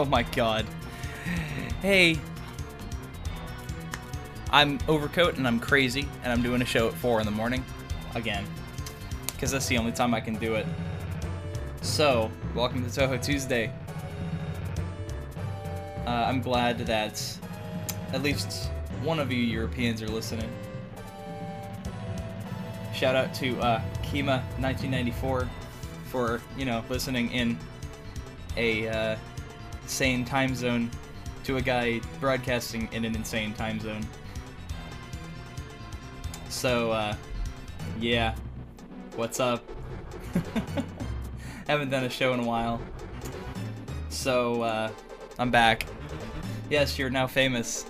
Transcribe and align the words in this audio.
oh 0.00 0.04
my 0.06 0.22
god. 0.22 0.64
Hey. 1.82 2.18
I'm 4.50 4.78
overcoat 4.88 5.36
and 5.36 5.46
I'm 5.46 5.60
crazy, 5.60 6.08
and 6.24 6.32
I'm 6.32 6.42
doing 6.42 6.62
a 6.62 6.64
show 6.64 6.88
at 6.88 6.94
4 6.94 7.20
in 7.20 7.26
the 7.26 7.32
morning. 7.32 7.62
Again. 8.14 8.46
Because 9.26 9.50
that's 9.50 9.66
the 9.68 9.76
only 9.76 9.92
time 9.92 10.14
I 10.14 10.20
can 10.20 10.36
do 10.36 10.54
it. 10.54 10.66
So, 11.82 12.30
welcome 12.54 12.82
to 12.82 12.88
Touhou 12.88 13.22
Tuesday. 13.22 13.70
Uh, 16.06 16.10
I'm 16.10 16.40
glad 16.40 16.78
that 16.78 17.22
at 18.14 18.22
least 18.22 18.70
one 19.02 19.18
of 19.18 19.30
you 19.30 19.38
Europeans 19.38 20.00
are 20.00 20.08
listening. 20.08 20.50
Shout 22.94 23.16
out 23.16 23.34
to 23.34 23.60
uh, 23.60 23.82
Kima1994 24.04 25.46
for, 26.06 26.40
you 26.56 26.64
know, 26.64 26.82
listening 26.88 27.30
in 27.32 27.58
a 28.56 28.88
uh, 28.88 29.16
sane 30.00 30.24
time 30.24 30.54
zone 30.54 30.90
to 31.44 31.58
a 31.58 31.60
guy 31.60 32.00
broadcasting 32.20 32.88
in 32.92 33.04
an 33.04 33.14
insane 33.14 33.52
time 33.52 33.78
zone. 33.78 34.00
So, 36.48 36.90
uh, 36.90 37.14
yeah. 38.00 38.34
What's 39.16 39.40
up? 39.40 39.62
Haven't 41.68 41.90
done 41.90 42.04
a 42.04 42.08
show 42.08 42.32
in 42.32 42.40
a 42.40 42.44
while. 42.44 42.80
So, 44.08 44.62
uh, 44.62 44.90
I'm 45.38 45.50
back. 45.50 45.84
Yes, 46.70 46.98
you're 46.98 47.10
now 47.10 47.26
famous. 47.26 47.84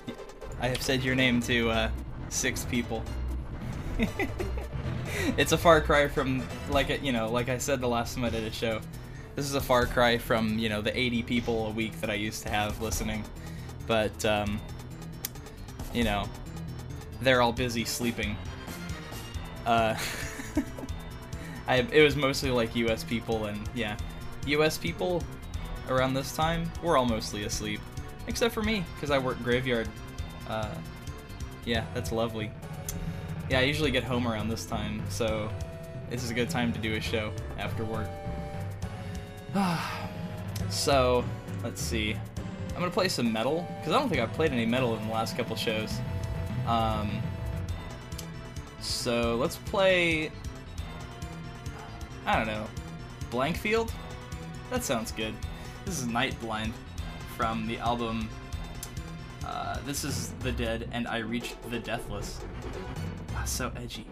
I 0.61 0.67
have 0.67 0.83
said 0.83 1.05
your 1.05 1.15
name 1.15 1.41
to, 1.43 1.71
uh, 1.71 1.91
six 2.29 2.65
people. 2.65 3.05
it's 5.37 5.53
a 5.53 5.59
far 5.59 5.81
cry 5.81 6.09
from, 6.09 6.43
like, 6.71 7.05
you 7.05 7.13
know, 7.13 7.31
like 7.31 7.49
I 7.49 7.59
said 7.59 7.81
the 7.81 7.89
last 7.89 8.17
time 8.17 8.25
I 8.25 8.31
did 8.31 8.43
a 8.43 8.51
show. 8.51 8.81
This 9.37 9.47
is 9.47 9.55
a 9.55 9.61
far 9.61 9.87
cry 9.87 10.19
from, 10.19 10.59
you 10.59 10.69
know, 10.69 10.83
the 10.83 10.97
80 10.97 11.23
people 11.23 11.67
a 11.67 11.71
week 11.71 12.01
that 12.01 12.11
I 12.11 12.15
used 12.15 12.43
to 12.43 12.51
have 12.51 12.81
listening. 12.83 13.25
But, 13.87 14.25
um, 14.25 14.61
you 15.95 16.05
know, 16.05 16.29
they're 17.21 17.43
all 17.43 17.53
busy 17.53 17.85
sleeping. 17.85 18.37
Uh, 19.67 19.97
I, 21.69 21.77
it 21.93 22.03
was 22.03 22.17
mostly 22.17 22.51
like 22.51 22.75
US 22.77 23.05
people, 23.05 23.47
and 23.47 23.61
yeah, 23.75 23.97
US 24.47 24.79
people 24.79 25.23
around 25.89 26.15
this 26.15 26.35
time 26.35 26.71
were 26.83 26.97
all 26.97 27.07
mostly 27.07 27.45
asleep. 27.45 27.81
Except 28.27 28.53
for 28.55 28.63
me, 28.63 28.85
because 28.95 29.11
I 29.11 29.19
work 29.19 29.43
graveyard. 29.43 29.89
Uh, 30.49 30.75
yeah, 31.65 31.85
that's 31.95 32.13
lovely. 32.13 32.51
Yeah, 33.49 33.61
I 33.61 33.63
usually 33.63 33.91
get 33.91 34.05
home 34.05 34.27
around 34.27 34.49
this 34.49 34.65
time, 34.65 35.03
so 35.09 35.51
this 36.09 36.23
is 36.23 36.31
a 36.31 36.35
good 36.35 36.51
time 36.51 36.73
to 36.73 36.79
do 36.79 36.95
a 36.95 37.01
show 37.01 37.33
after 37.59 37.85
work. 37.85 38.09
so, 40.71 41.25
let's 41.63 41.81
see. 41.81 42.15
I'm 42.69 42.81
gonna 42.81 42.91
play 42.91 43.09
some 43.09 43.33
metal, 43.33 43.67
because 43.79 43.93
I 43.93 43.99
don't 43.99 44.09
think 44.09 44.21
I've 44.21 44.33
played 44.33 44.53
any 44.53 44.67
metal 44.67 44.97
in 44.97 45.07
the 45.07 45.13
last 45.13 45.37
couple 45.37 45.57
shows. 45.57 45.99
Um, 46.67 47.23
so, 48.81 49.37
let's 49.37 49.57
play... 49.57 50.31
I 52.27 52.37
don't 52.37 52.47
know. 52.47 52.67
Blank 53.31 53.57
Field? 53.57 53.93
That 54.71 54.85
sounds 54.85 55.13
good. 55.13 55.35
This 55.85 55.99
is 55.99 56.07
Night 56.07 56.39
Blind 56.41 56.73
from 57.37 57.67
the 57.67 57.79
album 57.79 58.29
uh, 59.47 59.79
This 59.85 60.05
is 60.05 60.31
the 60.41 60.53
Dead 60.53 60.89
and 60.93 61.09
I 61.09 61.19
Reached 61.19 61.57
the 61.71 61.79
Deathless. 61.79 62.41
Ah, 63.35 63.45
so 63.45 63.73
edgy. 63.77 64.07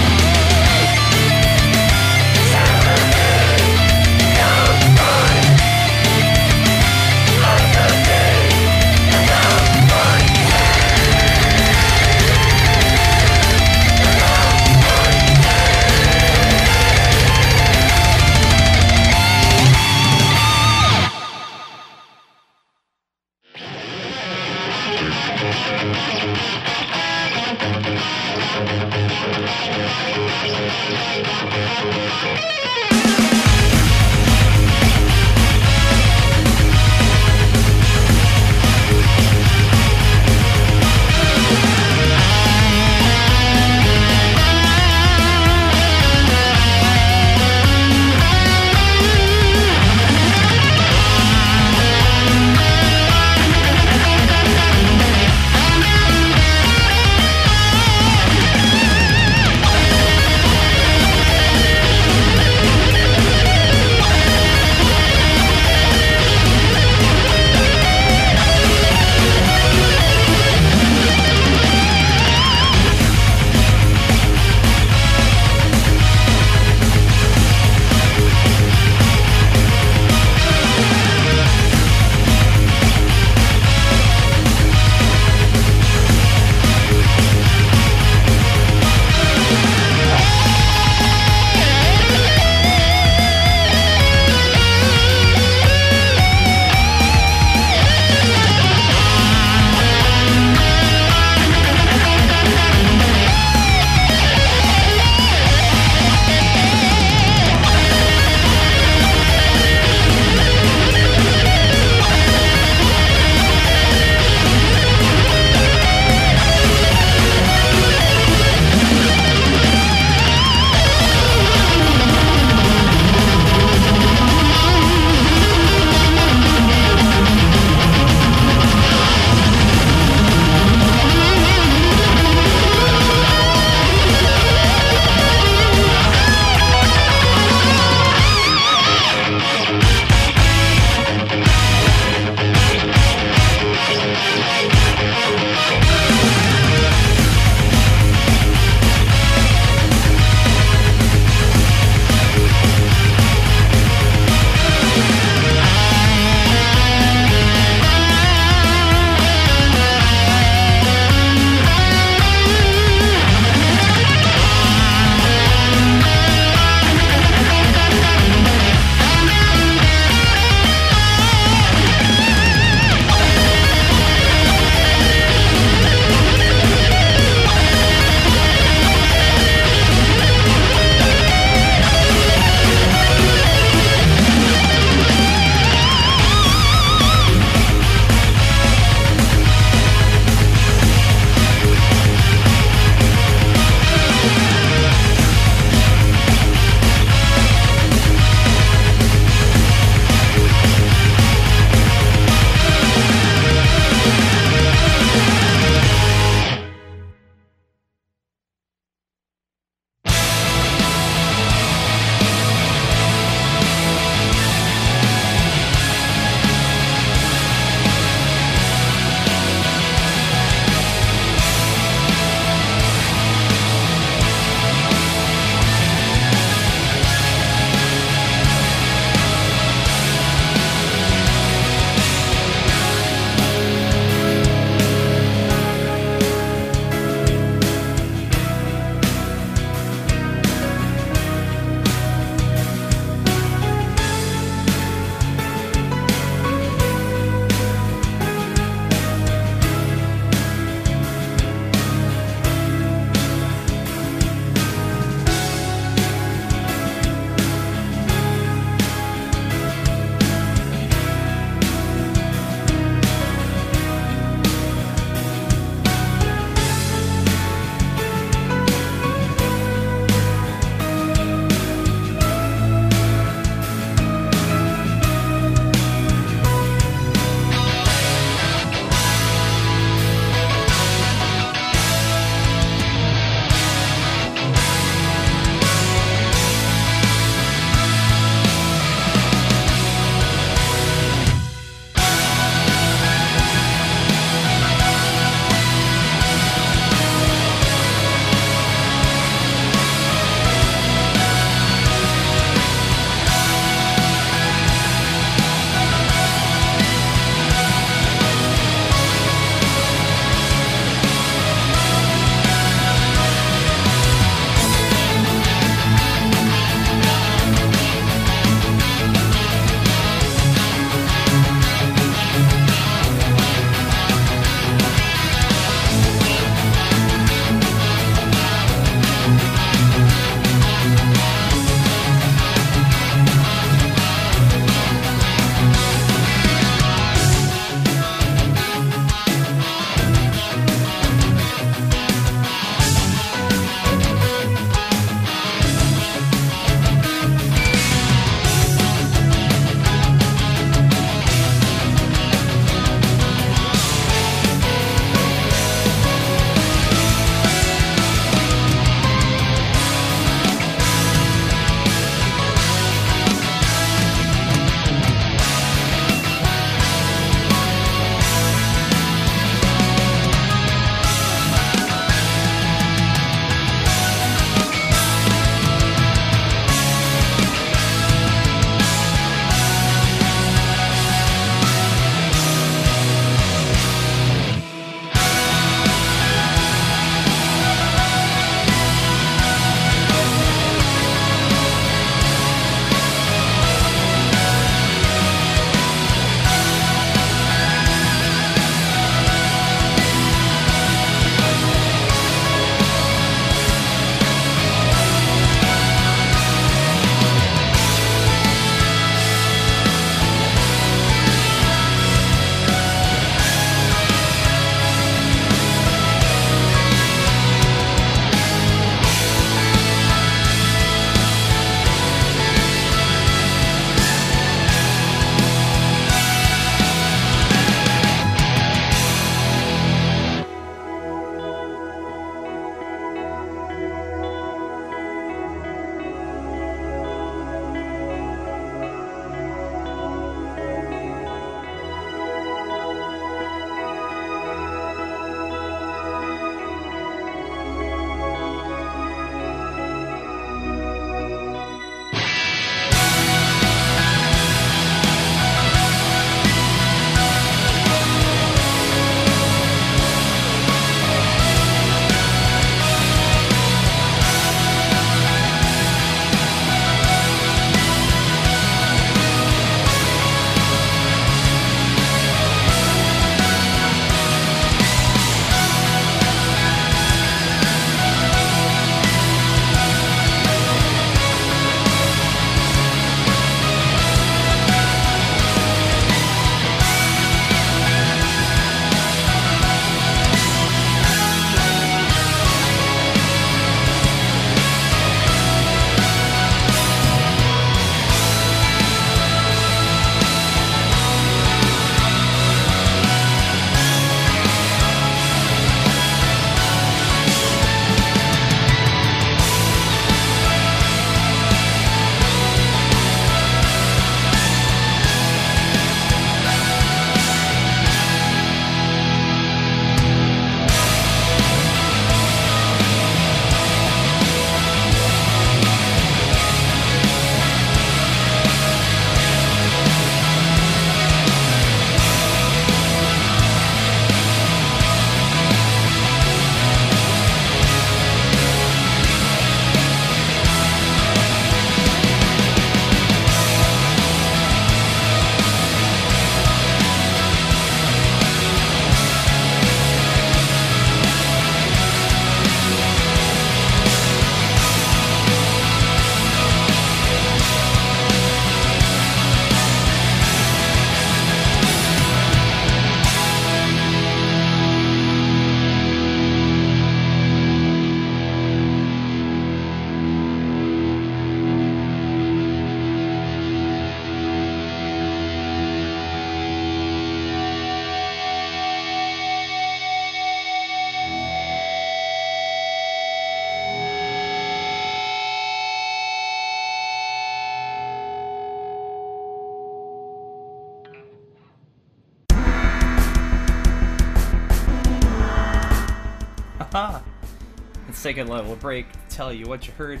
Take 598.08 598.16
a 598.16 598.24
little 598.24 598.56
break 598.56 598.86
tell 599.10 599.30
you 599.30 599.44
what 599.44 599.66
you 599.66 599.72
heard. 599.74 600.00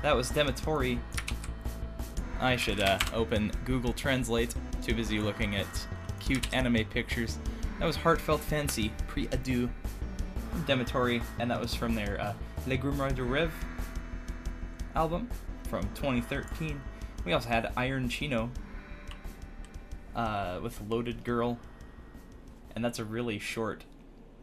That 0.00 0.16
was 0.16 0.30
Dematori. 0.30 0.98
I 2.40 2.56
should 2.56 2.80
uh, 2.80 2.98
open 3.12 3.52
Google 3.66 3.92
Translate. 3.92 4.54
Too 4.82 4.94
busy 4.94 5.18
looking 5.18 5.54
at 5.54 5.66
cute 6.18 6.54
anime 6.54 6.86
pictures. 6.86 7.36
That 7.78 7.84
was 7.84 7.94
Heartfelt 7.94 8.40
Fancy, 8.40 8.90
Pre 9.06 9.28
Adieu, 9.32 9.68
from 10.50 10.64
Dematori, 10.64 11.22
and 11.38 11.50
that 11.50 11.60
was 11.60 11.74
from 11.74 11.94
their 11.94 12.18
uh, 12.18 12.32
Le 12.66 12.78
Grimoire 12.78 13.14
de 13.14 13.20
Rêve 13.20 13.50
album 14.94 15.28
from 15.68 15.82
2013. 15.96 16.80
We 17.26 17.34
also 17.34 17.50
had 17.50 17.70
Iron 17.76 18.08
Chino 18.08 18.50
uh, 20.16 20.58
with 20.62 20.80
Loaded 20.88 21.22
Girl, 21.22 21.58
and 22.74 22.82
that's 22.82 22.98
a 22.98 23.04
really 23.04 23.38
short 23.38 23.84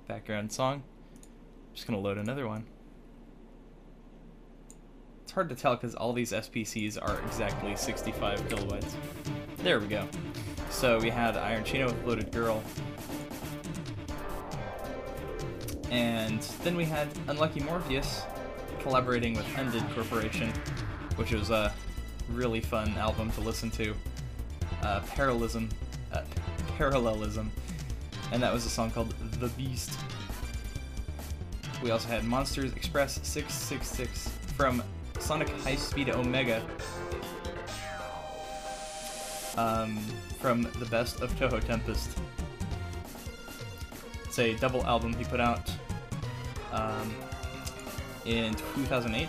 background 0.08 0.52
song. 0.52 0.84
Just 1.74 1.88
gonna 1.88 2.00
load 2.00 2.18
another 2.18 2.48
one. 2.48 2.66
It's 5.24 5.32
hard 5.32 5.50
to 5.50 5.56
tell 5.56 5.76
because 5.76 5.96
all 5.96 6.12
these 6.12 6.34
SPCs 6.34 6.98
are 7.02 7.20
exactly 7.22 7.76
65 7.76 8.42
kilobytes. 8.50 8.96
There 9.60 9.80
we 9.80 9.88
go. 9.88 10.08
So 10.70 11.00
we 11.00 11.10
had 11.10 11.38
Iron 11.38 11.64
Chino 11.64 11.86
with 11.86 12.06
Loaded 12.06 12.32
Girl. 12.32 12.62
And 15.90 16.42
then 16.64 16.76
we 16.76 16.86
had 16.86 17.08
Unlucky 17.28 17.62
Morpheus 17.62 18.24
collaborating 18.80 19.36
with 19.36 19.46
Ended 19.58 19.84
Corporation, 19.94 20.52
which 21.16 21.32
was 21.32 21.50
a 21.50 21.74
really 22.30 22.62
fun 22.62 22.90
album 22.98 23.32
to 23.32 23.42
listen 23.42 23.70
to. 23.72 23.94
Uh, 24.82 25.02
Parallelism, 25.02 25.70
uh, 26.12 26.24
Parallelism, 26.78 27.52
and 28.32 28.42
that 28.42 28.52
was 28.52 28.66
a 28.66 28.70
song 28.70 28.90
called 28.92 29.14
The 29.40 29.50
Beast. 29.50 29.98
We 31.82 31.90
also 31.90 32.08
had 32.08 32.24
Monsters 32.24 32.74
Express 32.74 33.20
666 33.24 34.30
from 34.56 34.84
Sonic 35.20 35.50
High 35.50 35.76
Speed 35.76 36.10
Omega. 36.10 36.62
Um, 39.58 39.98
from 40.40 40.64
the 40.80 40.86
best 40.86 41.22
of 41.22 41.32
Touhou 41.38 41.64
Tempest. 41.66 42.18
It's 44.26 44.40
a 44.40 44.54
double 44.56 44.86
album 44.86 45.14
he 45.14 45.24
put 45.24 45.40
out 45.40 45.70
um, 46.72 47.14
in 48.26 48.54
2008, 48.54 49.28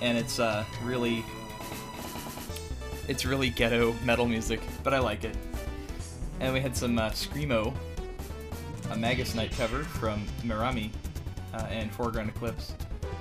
and 0.00 0.18
it's 0.18 0.40
uh, 0.40 0.64
really, 0.82 1.24
it's 3.08 3.24
really 3.24 3.48
ghetto 3.48 3.94
metal 4.04 4.26
music, 4.26 4.60
but 4.82 4.92
I 4.92 4.98
like 4.98 5.24
it. 5.24 5.36
And 6.40 6.52
we 6.52 6.60
had 6.60 6.76
some 6.76 6.98
uh, 6.98 7.10
screamo, 7.10 7.72
a 8.92 8.96
Magus 8.96 9.34
Night 9.34 9.50
cover 9.52 9.84
from 9.84 10.26
Merami, 10.42 10.90
uh, 11.54 11.66
and 11.70 11.90
Foreground 11.92 12.28
Eclipse 12.28 12.74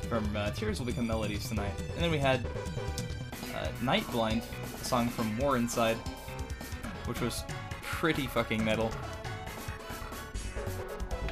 from 0.09 0.27
uh, 0.35 0.51
Tears 0.51 0.79
Will 0.79 0.85
Become 0.85 1.07
Melodies 1.07 1.47
tonight. 1.47 1.71
And 1.95 2.03
then 2.03 2.11
we 2.11 2.17
had 2.17 2.45
uh, 3.55 3.67
Night 3.81 4.09
Blind, 4.11 4.41
a 4.79 4.85
song 4.85 5.07
from 5.07 5.37
War 5.37 5.55
Inside, 5.55 5.95
which 7.05 7.21
was 7.21 7.45
pretty 7.81 8.27
fucking 8.27 8.63
metal. 8.63 8.91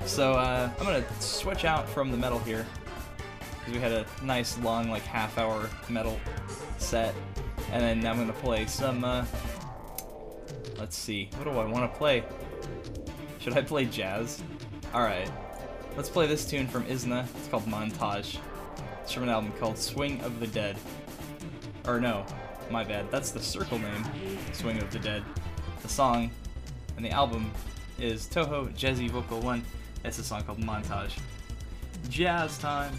So 0.05 0.33
uh, 0.33 0.69
I'm 0.79 0.85
gonna 0.85 1.03
switch 1.19 1.65
out 1.65 1.87
from 1.89 2.09
the 2.09 2.17
metal 2.17 2.39
here 2.39 2.65
because 3.59 3.73
we 3.73 3.79
had 3.79 3.91
a 3.91 4.05
nice 4.23 4.57
long 4.59 4.89
like 4.89 5.03
half 5.03 5.37
hour 5.37 5.69
metal 5.89 6.17
set, 6.77 7.13
and 7.73 7.81
then 7.81 8.09
I'm 8.09 8.17
gonna 8.17 8.31
play 8.31 8.65
some. 8.67 9.03
Uh, 9.03 9.25
let's 10.77 10.97
see, 10.97 11.29
what 11.35 11.43
do 11.43 11.51
I 11.51 11.65
want 11.65 11.91
to 11.91 11.97
play? 11.97 12.23
Should 13.49 13.57
I 13.57 13.61
play 13.63 13.85
jazz? 13.85 14.43
All 14.93 15.01
right, 15.01 15.27
let's 15.97 16.07
play 16.07 16.27
this 16.27 16.45
tune 16.45 16.67
from 16.67 16.85
Isna. 16.85 17.25
It's 17.35 17.47
called 17.47 17.65
Montage. 17.65 18.37
It's 19.01 19.11
from 19.11 19.23
an 19.23 19.29
album 19.29 19.51
called 19.59 19.75
Swing 19.75 20.21
of 20.21 20.39
the 20.39 20.45
Dead. 20.45 20.77
Or 21.87 21.99
no, 21.99 22.27
my 22.69 22.83
bad. 22.83 23.09
That's 23.09 23.31
the 23.31 23.39
circle 23.39 23.79
name, 23.79 24.05
Swing 24.53 24.77
of 24.77 24.91
the 24.91 24.99
Dead. 24.99 25.23
The 25.81 25.89
song 25.89 26.29
and 26.95 27.03
the 27.03 27.09
album 27.09 27.51
is 27.97 28.27
Touhou 28.27 28.71
Jazzy 28.77 29.09
Vocal 29.09 29.39
1. 29.41 29.65
It's 30.05 30.19
a 30.19 30.23
song 30.23 30.43
called 30.43 30.59
Montage. 30.59 31.17
Jazz 32.07 32.59
time. 32.59 32.93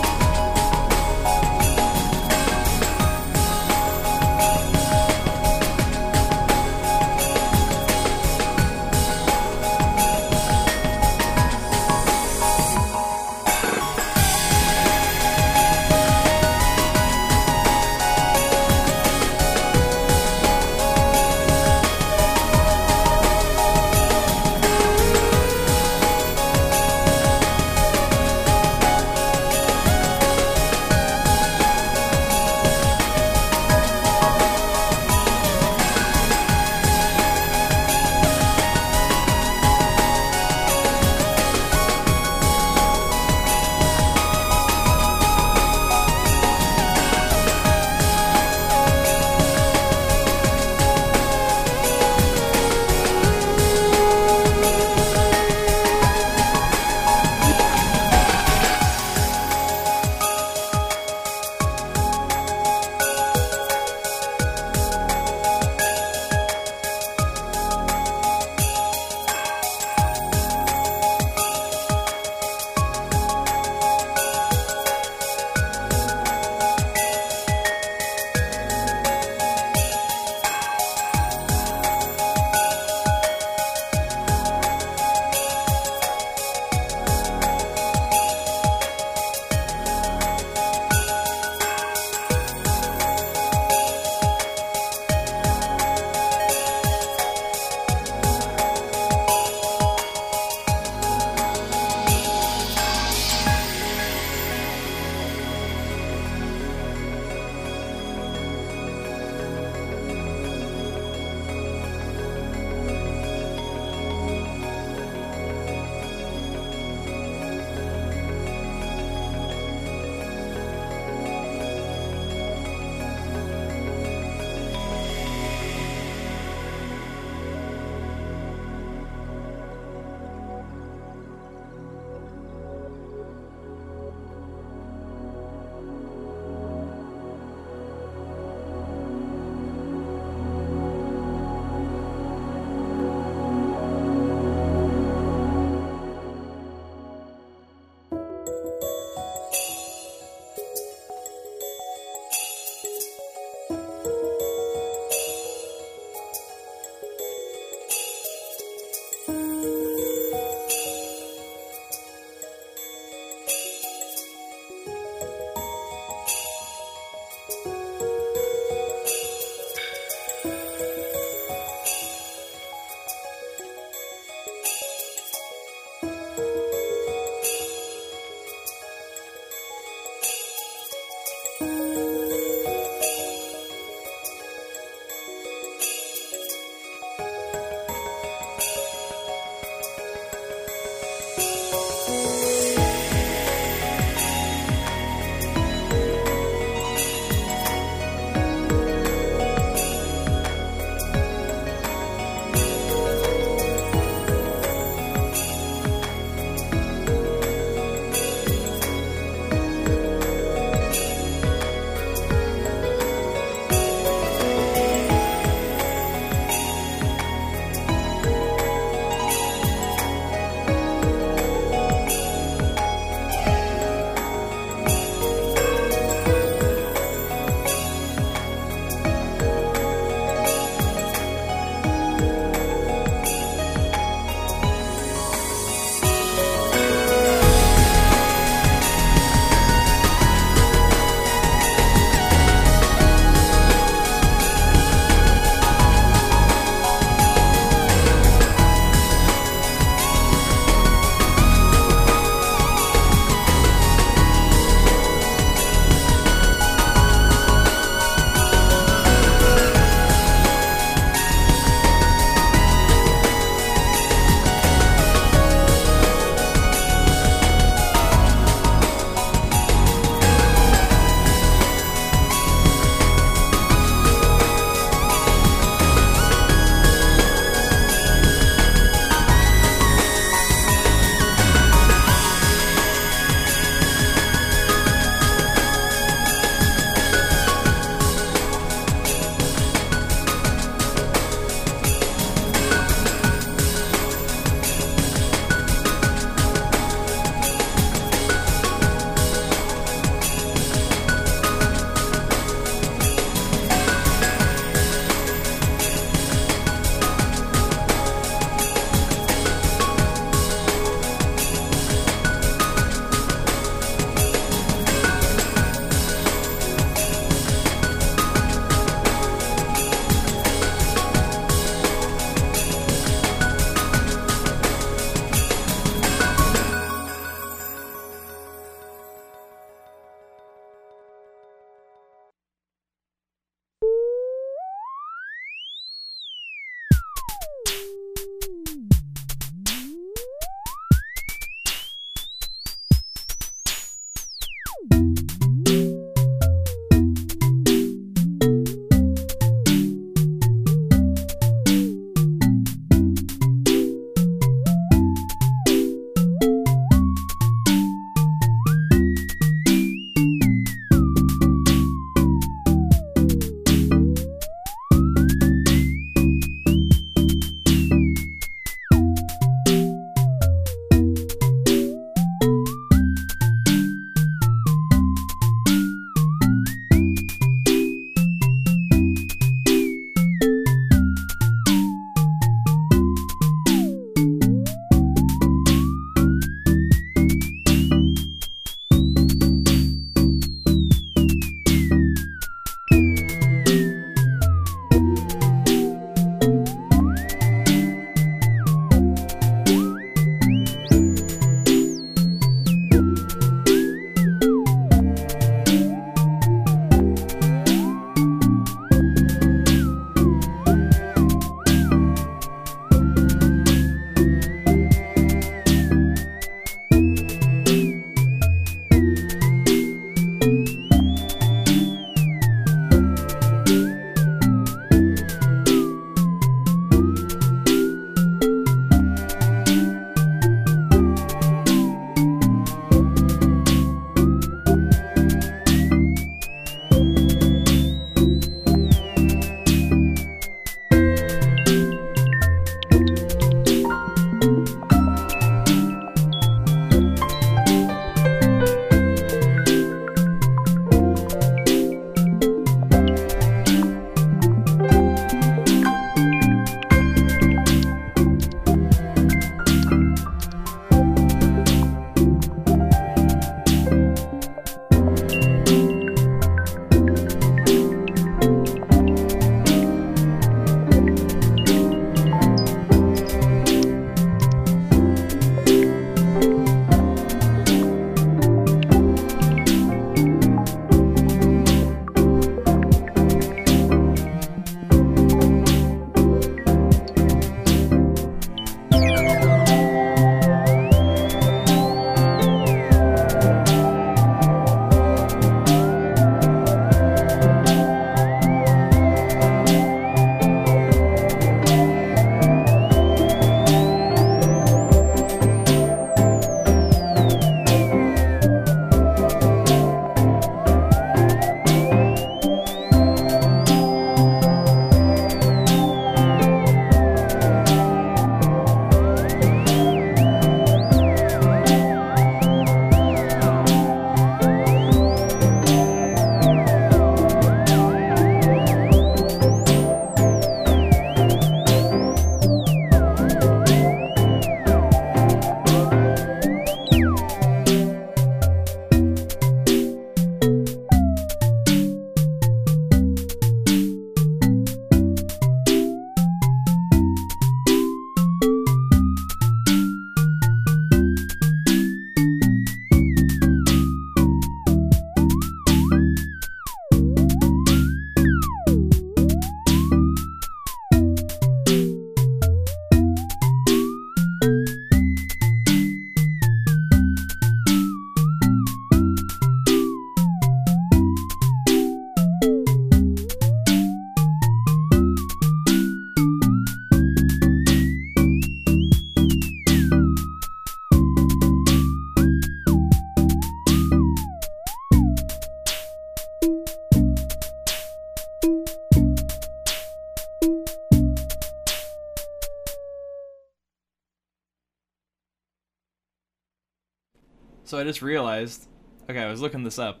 I 597.84 597.86
just 597.86 598.00
realized. 598.00 598.66
Okay, 599.10 599.20
I 599.20 599.30
was 599.30 599.42
looking 599.42 599.62
this 599.62 599.78
up, 599.78 600.00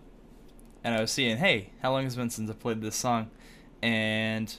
and 0.82 0.94
I 0.94 1.02
was 1.02 1.10
seeing, 1.10 1.36
hey, 1.36 1.68
how 1.82 1.92
long 1.92 2.04
has 2.04 2.16
been 2.16 2.30
since 2.30 2.50
I 2.50 2.54
played 2.54 2.80
this 2.80 2.96
song? 2.96 3.28
And 3.82 4.56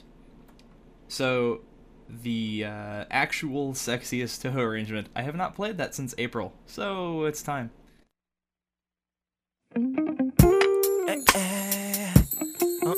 so 1.08 1.62
the 2.08 2.66
uh, 2.66 3.04
actual 3.10 3.72
sexiest 3.72 4.48
Touhou 4.48 4.58
arrangement. 4.58 5.08
I 5.16 5.22
have 5.22 5.34
not 5.34 5.56
played 5.56 5.76
that 5.78 5.92
since 5.92 6.14
April, 6.18 6.52
so 6.66 7.24
it's 7.24 7.42
time. 7.42 7.70
Eh, 9.74 9.80
eh. 11.34 12.14
Oh, 12.84 12.94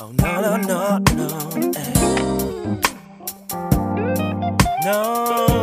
oh, 0.00 0.12
no, 0.12 0.40
no, 0.40 0.56
no, 0.56 0.96
eh. 0.96 1.92
no. 4.82 5.46
No. 5.46 5.55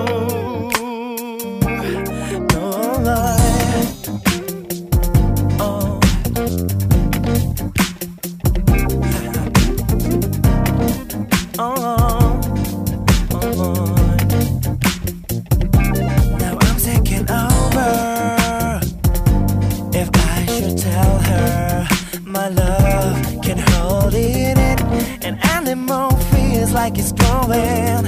like 26.83 26.97
it's 26.97 27.13
going 27.13 28.05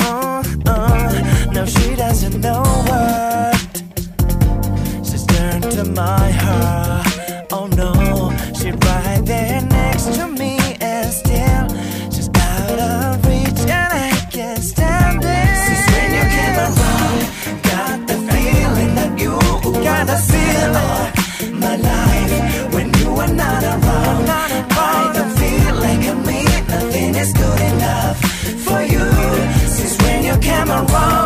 on. 0.00 0.68
on. 0.68 1.52
No, 1.54 1.64
she 1.64 1.94
doesn't 1.94 2.40
know 2.40 2.64
what 2.90 3.82
she's 5.06 5.24
turned 5.26 5.70
to 5.70 5.84
my 5.84 6.30
heart. 6.32 6.85
for 28.64 28.80
you 28.82 29.04
since 29.68 29.96
when 30.02 30.24
you 30.24 30.36
came 30.38 30.68
around. 30.68 31.25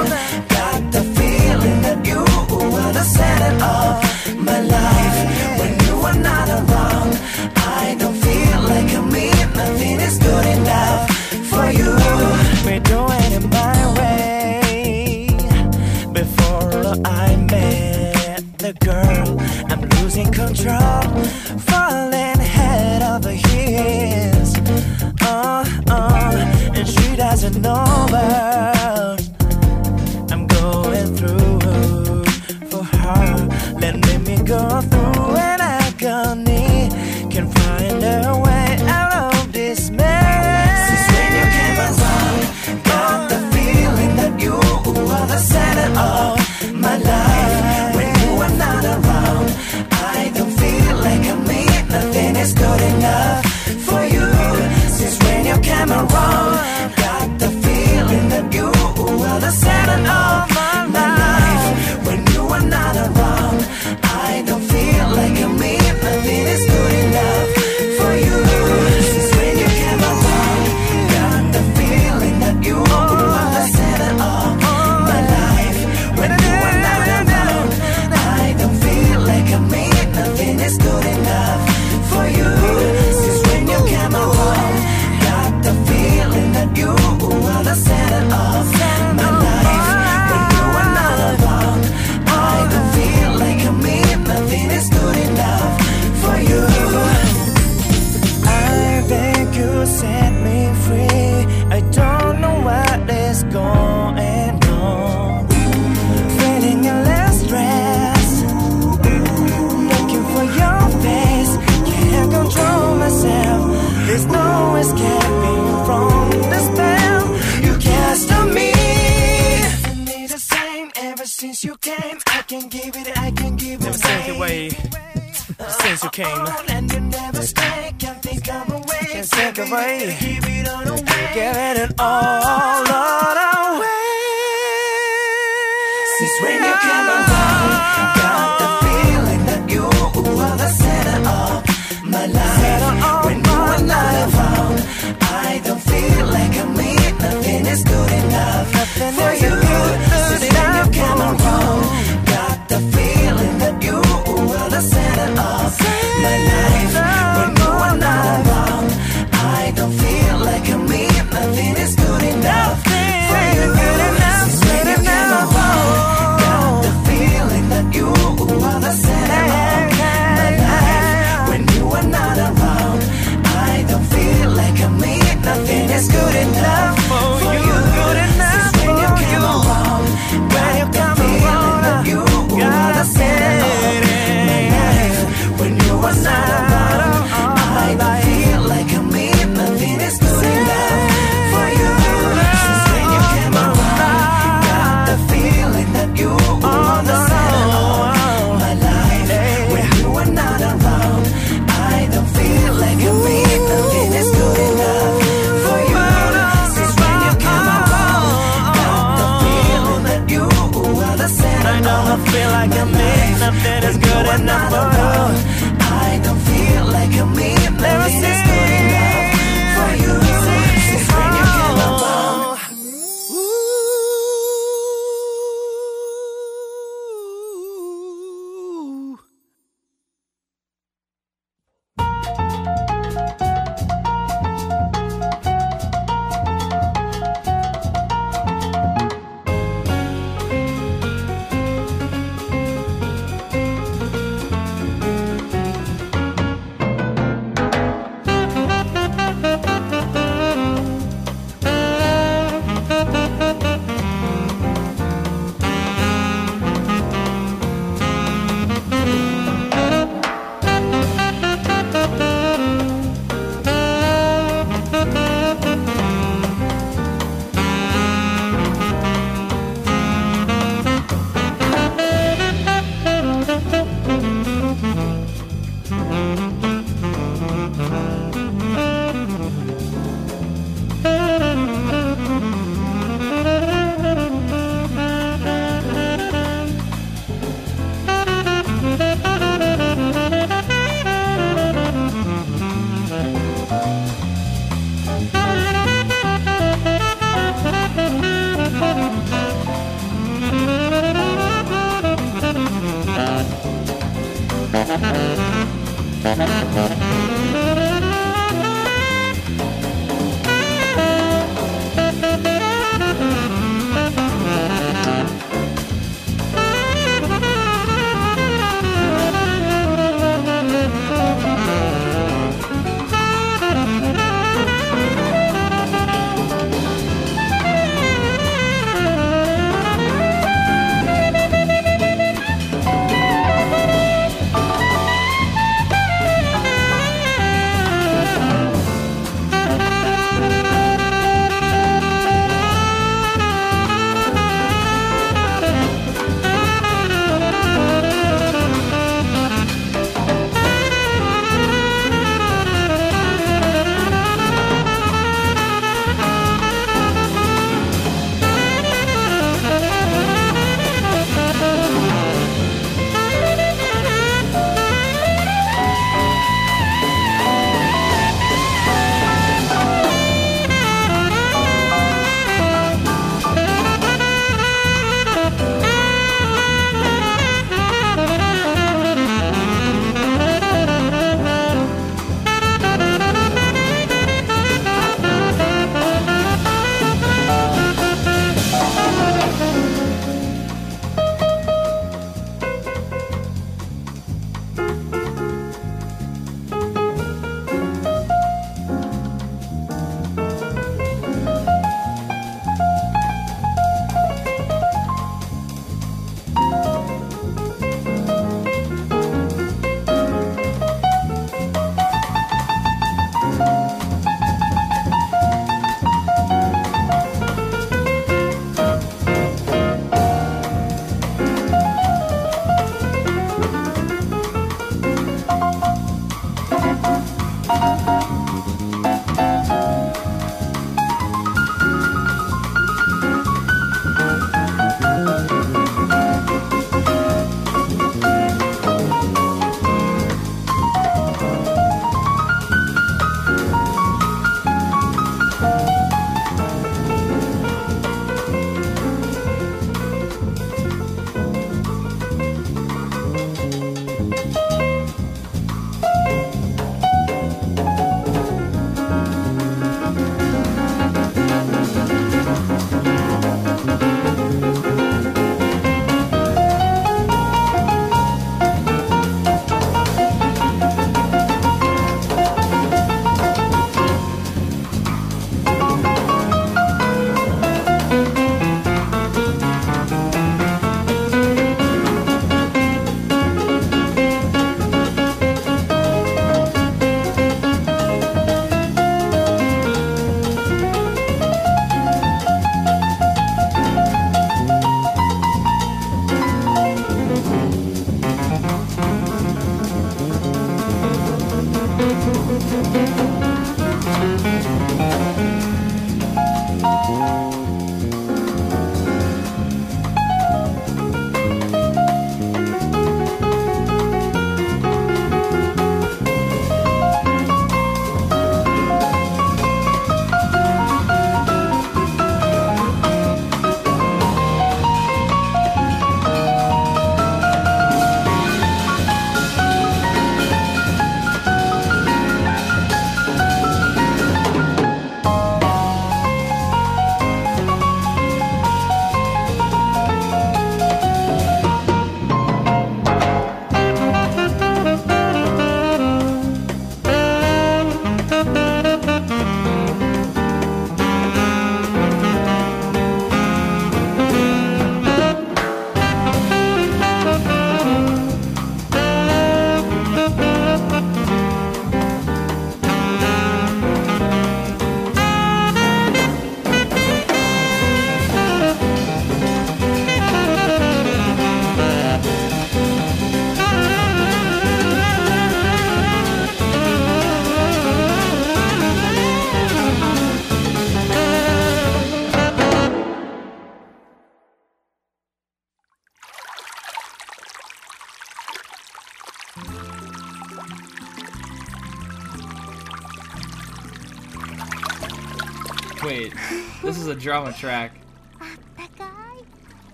drama 597.21 597.53
track. 597.53 597.93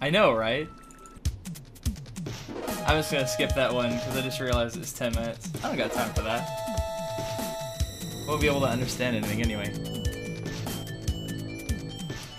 I 0.00 0.10
know, 0.10 0.32
right? 0.32 0.68
I'm 2.86 2.98
just 2.98 3.12
gonna 3.12 3.26
skip 3.26 3.54
that 3.54 3.72
one 3.72 3.90
because 3.90 4.16
I 4.16 4.20
just 4.22 4.40
realized 4.40 4.76
it's 4.76 4.92
10 4.92 5.12
minutes. 5.14 5.50
I 5.62 5.68
don't 5.68 5.76
got 5.76 5.92
time 5.92 6.12
for 6.14 6.22
that. 6.22 6.48
Won't 8.26 8.40
be 8.40 8.46
able 8.46 8.60
to 8.60 8.66
understand 8.66 9.16
anything 9.16 9.42
anyway. 9.42 9.72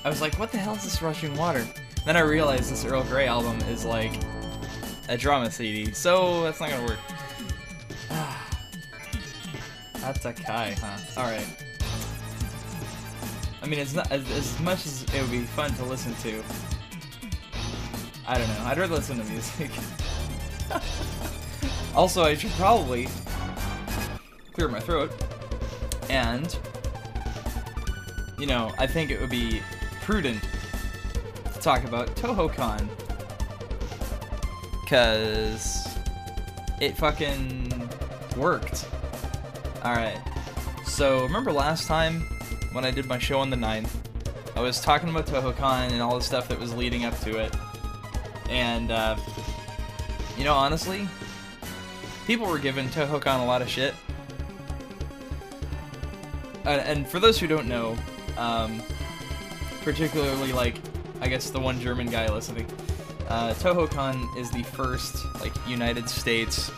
I 0.03 0.09
was 0.09 0.21
like, 0.21 0.37
what 0.37 0.51
the 0.51 0.57
hell 0.57 0.75
is 0.75 0.83
this 0.83 1.01
rushing 1.01 1.35
water? 1.35 1.65
Then 2.05 2.17
I 2.17 2.21
realized 2.21 2.71
this 2.71 2.83
Earl 2.83 3.03
Grey 3.03 3.27
album 3.27 3.57
is 3.69 3.85
like 3.85 4.19
a 5.07 5.17
drama 5.17 5.49
CD, 5.49 5.93
so 5.93 6.43
that's 6.43 6.59
not 6.59 6.69
gonna 6.69 6.85
work. 6.85 6.99
That's 10.01 10.25
a 10.25 10.33
Kai, 10.33 10.75
huh? 10.81 11.21
Alright. 11.21 11.62
I 13.73 13.75
mean, 13.75 13.81
it's 13.81 13.95
not 13.95 14.11
as, 14.11 14.29
as 14.33 14.59
much 14.59 14.85
as 14.85 15.01
it 15.01 15.19
would 15.19 15.31
be 15.31 15.39
fun 15.39 15.73
to 15.77 15.85
listen 15.85 16.13
to. 16.21 16.43
I 18.27 18.37
don't 18.37 18.47
know. 18.47 18.65
I'd 18.65 18.77
rather 18.77 18.93
listen 18.93 19.17
to 19.17 19.23
music. 19.23 19.71
also, 21.95 22.21
I 22.21 22.35
should 22.35 22.51
probably 22.51 23.07
clear 24.51 24.67
my 24.67 24.79
throat. 24.79 25.11
And, 26.07 26.55
you 28.37 28.45
know, 28.45 28.71
I 28.77 28.85
think 28.85 29.09
it 29.09 29.19
would 29.19 29.31
be 29.31 29.59
prudent 30.01 30.43
to 31.51 31.59
talk 31.59 31.83
about 31.83 32.15
Touhoucon. 32.15 32.87
Because 34.83 35.87
it 36.79 36.95
fucking 36.95 37.89
worked. 38.37 38.87
Alright. 39.77 40.19
So, 40.85 41.23
remember 41.23 41.51
last 41.51 41.87
time 41.87 42.23
when 42.73 42.83
I 42.83 42.91
did 42.91 43.05
my 43.05 43.17
show 43.17 43.39
on 43.39 43.49
the 43.49 43.55
9th? 43.55 43.89
I 44.55 44.61
was 44.61 44.81
talking 44.81 45.09
about 45.09 45.25
Touhoucon 45.25 45.91
and 45.91 46.01
all 46.01 46.15
the 46.15 46.23
stuff 46.23 46.47
that 46.49 46.59
was 46.59 46.73
leading 46.73 47.05
up 47.05 47.17
to 47.21 47.39
it. 47.39 47.55
And, 48.49 48.91
uh, 48.91 49.15
you 50.37 50.43
know, 50.43 50.53
honestly, 50.53 51.07
people 52.27 52.47
were 52.47 52.59
giving 52.59 52.89
Touhoucon 52.89 53.39
a 53.39 53.45
lot 53.45 53.61
of 53.61 53.69
shit. 53.69 53.93
And, 56.65 56.81
and 56.81 57.07
for 57.07 57.19
those 57.19 57.39
who 57.39 57.47
don't 57.47 57.67
know, 57.67 57.97
um, 58.37 58.81
particularly 59.83 60.53
like, 60.53 60.75
I 61.21 61.27
guess 61.27 61.49
the 61.49 61.59
one 61.59 61.79
German 61.79 62.07
guy 62.07 62.27
listening, 62.27 62.67
uh, 63.27 63.53
Touhoucon 63.55 64.27
is 64.37 64.51
the 64.51 64.63
first 64.63 65.25
like 65.41 65.53
United 65.67 66.09
States 66.09 66.71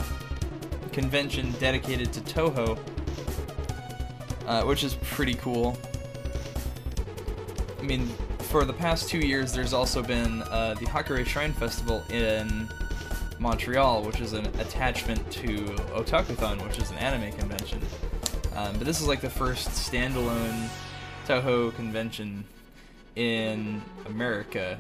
convention 0.92 1.54
dedicated 1.60 2.14
to 2.14 2.22
Touhou, 2.22 2.78
uh, 4.48 4.64
which 4.64 4.84
is 4.84 4.96
pretty 4.96 5.34
cool. 5.36 5.78
I 7.80 7.84
mean, 7.84 8.08
for 8.40 8.66
the 8.66 8.74
past 8.74 9.10
two 9.10 9.20
years, 9.20 9.54
there's 9.54 9.74
also 9.74 10.02
been 10.02 10.42
uh, 10.44 10.76
the 10.80 10.86
Hakurei 10.86 11.26
Shrine 11.26 11.54
Festival 11.54 12.04
in 12.10 12.70
Montreal, 13.40 14.04
which 14.04 14.22
is 14.22 14.34
an 14.34 14.46
attachment 14.60 15.30
to 15.32 15.58
Otakuthon, 15.94 16.64
which 16.64 16.78
is 16.80 16.90
an 16.92 16.98
anime 16.98 17.32
convention. 17.38 17.82
Um, 18.56 18.78
but 18.78 18.86
this 18.86 19.02
is 19.02 19.08
like 19.08 19.22
the 19.22 19.30
first 19.30 19.68
standalone 19.70 20.70
Touhou 21.28 21.76
convention 21.76 22.46
in 23.16 23.82
America, 24.06 24.78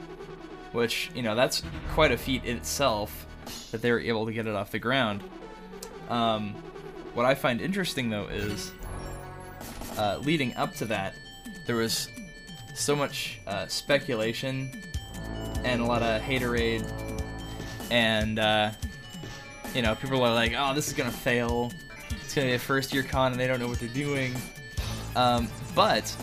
which, 0.71 1.11
you 1.13 1.21
know, 1.21 1.35
that's 1.35 1.63
quite 1.93 2.11
a 2.11 2.17
feat 2.17 2.45
in 2.45 2.57
itself 2.57 3.25
that 3.71 3.81
they 3.81 3.91
were 3.91 3.99
able 3.99 4.25
to 4.25 4.33
get 4.33 4.47
it 4.47 4.55
off 4.55 4.71
the 4.71 4.79
ground. 4.79 5.21
Um, 6.09 6.55
what 7.13 7.25
I 7.25 7.35
find 7.35 7.61
interesting, 7.61 8.09
though, 8.09 8.27
is 8.27 8.71
uh, 9.97 10.19
leading 10.23 10.55
up 10.55 10.73
to 10.75 10.85
that, 10.85 11.15
there 11.65 11.75
was 11.75 12.09
so 12.73 12.95
much 12.95 13.39
uh, 13.47 13.67
speculation 13.67 14.83
and 15.63 15.81
a 15.81 15.85
lot 15.85 16.03
of 16.03 16.21
haterade, 16.21 16.85
and 17.89 18.39
uh, 18.39 18.71
you 19.73 19.81
know, 19.81 19.95
people 19.95 20.21
are 20.23 20.33
like, 20.33 20.53
"Oh, 20.57 20.73
this 20.73 20.87
is 20.87 20.93
gonna 20.93 21.11
fail. 21.11 21.71
It's 22.23 22.33
gonna 22.33 22.47
be 22.47 22.53
a 22.53 22.59
first-year 22.59 23.03
con, 23.03 23.31
and 23.31 23.41
they 23.41 23.47
don't 23.47 23.59
know 23.59 23.67
what 23.67 23.79
they're 23.79 23.89
doing." 23.89 24.35
Um, 25.15 25.47
but 25.73 26.15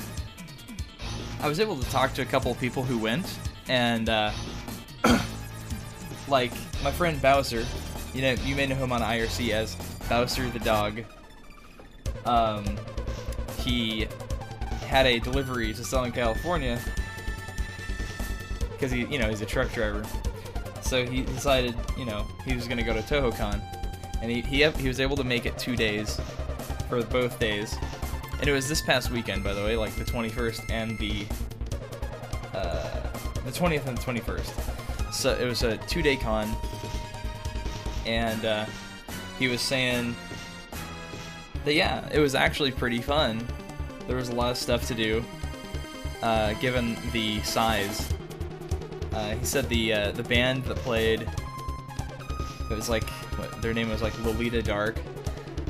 I 1.41 1.49
was 1.49 1.59
able 1.59 1.77
to 1.77 1.91
talk 1.91 2.15
to 2.15 2.23
a 2.23 2.27
couple 2.27 2.51
of 2.53 2.59
people 2.61 2.83
who 2.83 2.99
went, 2.99 3.27
and 3.69 4.09
uh, 4.09 4.33
like 6.29 6.53
my 6.85 6.93
friend 6.93 7.21
Bowser, 7.21 7.65
you 8.15 8.23
know, 8.23 8.33
you 8.45 8.55
may 8.55 8.67
know 8.67 8.77
him 8.77 8.93
on 8.93 9.01
IRC 9.01 9.51
as 9.51 9.75
Bowser 10.09 10.49
the 10.51 10.61
dog. 10.61 11.03
Um, 12.25 12.65
he 13.65 14.07
had 14.87 15.07
a 15.07 15.19
delivery 15.19 15.73
to 15.75 15.85
Southern 15.85 16.13
California 16.13 16.79
because 18.73 18.91
he, 18.91 19.05
you 19.07 19.19
know, 19.19 19.29
he's 19.29 19.41
a 19.41 19.47
truck 19.47 19.73
driver. 19.73 20.05
So 20.83 21.07
he 21.07 21.23
decided, 21.23 21.75
you 21.97 22.05
know, 22.05 22.27
he 22.45 22.55
was 22.55 22.67
gonna 22.69 22.83
go 22.83 22.93
to 22.93 23.03
Touhoucon, 23.03 23.63
and 24.21 24.31
he 24.31 24.43
he, 24.43 24.69
he 24.71 24.89
was 24.89 25.01
able 25.01 25.17
to 25.17 25.25
make 25.25 25.47
it 25.47 25.57
two 25.57 25.77
days 25.77 26.21
for 26.89 27.03
both 27.05 27.39
days, 27.39 27.77
and 28.41 28.49
it 28.49 28.53
was 28.53 28.69
this 28.69 28.83
past 28.83 29.11
weekend, 29.11 29.45
by 29.45 29.55
the 29.55 29.63
way, 29.63 29.77
like 29.77 29.95
the 29.95 30.05
21st 30.05 30.71
and 30.71 30.99
the 30.99 31.25
uh, 32.55 33.01
the 33.45 33.51
20th 33.51 33.87
and 33.87 33.97
the 33.97 34.03
21st. 34.03 35.13
So 35.13 35.35
it 35.35 35.47
was 35.47 35.63
a 35.63 35.77
two-day 35.79 36.17
con, 36.17 36.55
and 38.05 38.45
uh, 38.45 38.67
he 39.39 39.49
was 39.49 39.61
saying 39.61 40.15
that 41.65 41.75
yeah, 41.75 42.09
it 42.13 42.19
was 42.19 42.35
actually 42.35 42.71
pretty 42.71 43.01
fun. 43.01 43.47
There 44.07 44.17
was 44.17 44.29
a 44.29 44.35
lot 44.35 44.51
of 44.51 44.57
stuff 44.57 44.87
to 44.89 44.95
do, 44.95 45.25
uh, 46.23 46.55
given 46.55 46.97
the 47.13 47.41
size. 47.43 48.13
Uh, 49.13 49.35
he 49.35 49.45
said 49.45 49.69
the 49.69 49.93
uh, 49.93 50.11
the 50.13 50.23
band 50.23 50.65
that 50.65 50.77
played, 50.79 51.21
it 51.23 52.75
was 52.75 52.89
like 52.89 53.05
what, 53.39 53.63
their 53.63 53.75
name 53.75 53.91
was 53.91 54.03
like 54.03 54.19
Lolita 54.25 54.63
Dark. 54.63 54.97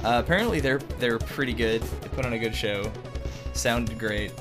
Uh, 0.04 0.20
apparently 0.24 0.60
they're 0.60 0.78
they're 0.98 1.18
pretty 1.18 1.52
good. 1.52 1.82
They 1.82 2.08
put 2.08 2.24
on 2.24 2.32
a 2.32 2.38
good 2.38 2.54
show. 2.54 2.90
Sounded 3.52 3.98
great. 3.98 4.32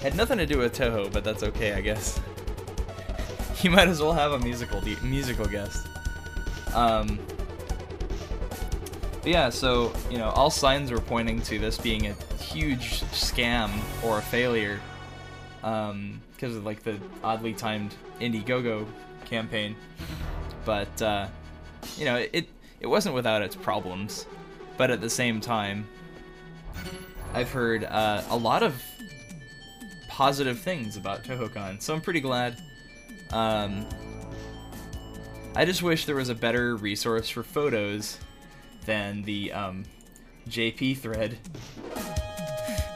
Had 0.00 0.14
nothing 0.16 0.38
to 0.38 0.46
do 0.46 0.58
with 0.58 0.76
Touhou, 0.76 1.12
but 1.12 1.24
that's 1.24 1.42
okay, 1.42 1.72
I 1.72 1.80
guess. 1.80 2.20
you 3.62 3.70
might 3.70 3.88
as 3.88 4.00
well 4.00 4.12
have 4.12 4.32
a 4.32 4.38
musical 4.38 4.80
musical 5.02 5.46
guest. 5.46 5.86
Um, 6.74 7.18
but 9.24 9.32
yeah, 9.32 9.48
so 9.48 9.90
you 10.10 10.18
know, 10.18 10.28
all 10.28 10.50
signs 10.50 10.90
were 10.90 11.00
pointing 11.00 11.40
to 11.42 11.58
this 11.58 11.78
being 11.78 12.08
a 12.08 12.12
huge 12.36 13.00
scam 13.04 13.70
or 14.02 14.18
a 14.18 14.22
failure, 14.22 14.78
because 15.62 16.56
of 16.56 16.66
like 16.66 16.82
the 16.82 16.98
oddly 17.22 17.54
timed 17.54 17.94
Indiegogo 18.20 18.86
campaign. 19.24 19.76
But 20.66 21.00
uh, 21.00 21.28
you 21.96 22.04
know, 22.04 22.16
it 22.16 22.50
it 22.80 22.86
wasn't 22.86 23.14
without 23.14 23.40
its 23.40 23.56
problems, 23.56 24.26
but 24.76 24.90
at 24.90 25.00
the 25.00 25.08
same 25.08 25.40
time, 25.40 25.88
I've 27.32 27.50
heard 27.50 27.84
uh, 27.84 28.22
a 28.28 28.36
lot 28.36 28.62
of 28.62 28.74
positive 30.06 30.58
things 30.58 30.98
about 30.98 31.24
Touhoucon, 31.24 31.80
so 31.80 31.94
I'm 31.94 32.02
pretty 32.02 32.20
glad. 32.20 32.60
Um, 33.32 33.86
I 35.56 35.64
just 35.64 35.82
wish 35.82 36.04
there 36.04 36.16
was 36.16 36.28
a 36.28 36.34
better 36.34 36.76
resource 36.76 37.30
for 37.30 37.42
photos 37.42 38.18
than 38.86 39.22
the 39.22 39.52
um, 39.52 39.84
JP 40.48 40.98
thread. 40.98 41.38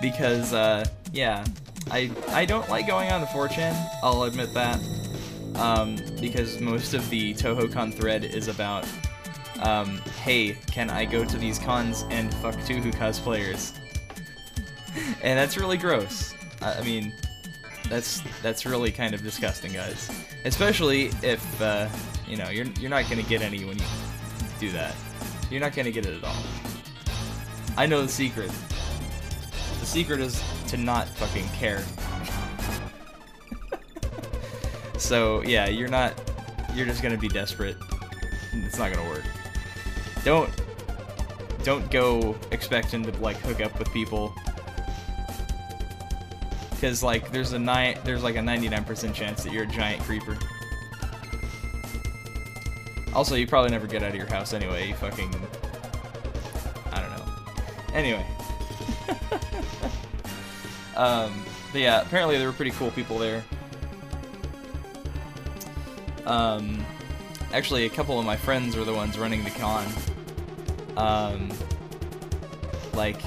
because, 0.01 0.53
uh, 0.53 0.85
yeah, 1.13 1.45
I, 1.91 2.11
I 2.29 2.45
don't 2.45 2.69
like 2.69 2.87
going 2.87 3.11
on 3.11 3.21
the 3.21 3.27
4chan, 3.29 3.75
I'll 4.03 4.25
admit 4.25 4.53
that. 4.55 4.81
Um, 5.57 5.97
because 6.21 6.61
most 6.61 6.95
of 6.95 7.09
the 7.11 7.35
Touhoucon 7.35 7.93
thread 7.93 8.25
is 8.25 8.49
about, 8.49 8.87
um, 9.61 9.99
hey, 10.23 10.57
can 10.71 10.89
I 10.91 11.05
go 11.05 11.25
to 11.25 11.37
these 11.37 11.59
cons 11.59 12.05
and 12.11 12.33
fuck 12.35 12.55
Touhou 12.57 12.93
cosplayers? 12.95 13.77
and 15.23 15.39
that's 15.39 15.57
really 15.57 15.77
gross. 15.77 16.35
I, 16.63 16.75
I 16.75 16.83
mean, 16.83 17.13
that's 17.89 18.23
that's 18.43 18.67
really 18.67 18.93
kind 18.93 19.15
of 19.15 19.23
disgusting, 19.23 19.73
guys. 19.73 20.11
Especially 20.45 21.11
if 21.23 21.61
uh, 21.61 21.89
you 22.27 22.37
know 22.37 22.51
you're 22.51 22.67
you're 22.79 22.91
not 22.91 23.09
gonna 23.09 23.23
get 23.23 23.43
any 23.43 23.65
when 23.65 23.79
you 23.79 23.85
do 24.61 24.71
that. 24.73 24.95
You're 25.51 25.61
not 25.61 25.75
gonna 25.75 25.91
get 25.91 26.07
it 26.07 26.19
at 26.19 26.25
all. 26.25 26.43
I 27.77 27.87
know 27.87 28.03
the 28.03 28.09
secret. 28.09 28.51
The 29.81 29.87
secret 29.87 30.21
is 30.21 30.43
to 30.69 30.77
not 30.77 31.09
fucking 31.09 31.49
care. 31.51 31.85
so 34.99 35.43
yeah, 35.43 35.69
you're 35.69 35.89
not. 35.89 36.15
You're 36.75 36.87
just 36.87 37.03
gonna 37.03 37.17
be 37.17 37.29
desperate. 37.29 37.77
It's 38.53 38.79
not 38.79 38.93
gonna 38.93 39.09
work. 39.09 39.25
Don't 40.25 40.51
don't 41.65 41.91
go 41.91 42.37
expecting 42.51 43.03
to 43.05 43.13
like 43.19 43.37
hook 43.39 43.61
up 43.61 43.79
with 43.79 43.93
people 43.93 44.35
because 46.71 47.03
like 47.03 47.31
there's 47.33 47.53
a 47.53 47.59
nine 47.59 47.99
there's 48.05 48.23
like 48.23 48.37
a 48.37 48.41
99% 48.41 49.13
chance 49.13 49.43
that 49.43 49.53
you're 49.53 49.65
a 49.65 49.67
giant 49.67 50.01
creeper 50.03 50.39
Also, 53.19 53.35
you 53.35 53.49
probably 53.49 53.73
never 53.73 53.89
get 53.89 54.05
out 54.05 54.11
of 54.11 54.15
your 54.15 54.29
house 54.29 54.53
anyway. 54.53 54.87
You 54.87 54.95
fucking. 54.95 55.35
I 56.93 57.01
don't 57.01 57.11
know. 57.11 57.25
Anyway. 57.93 58.25
um, 60.97 61.45
but 61.73 61.81
yeah, 61.81 62.01
apparently 62.01 62.39
there 62.39 62.47
were 62.47 62.53
pretty 62.53 62.71
cool 62.71 62.93
people 62.93 63.19
there. 63.19 63.43
Um, 66.27 66.87
actually, 67.53 67.87
a 67.87 67.89
couple 67.89 68.21
of 68.21 68.25
my 68.25 68.37
friends 68.37 68.77
were 68.77 68.85
the 68.85 68.95
ones 68.95 69.19
running 69.19 69.43
the 69.43 69.51
con. 69.51 69.89
Um, 70.97 71.51
like, 72.95 73.21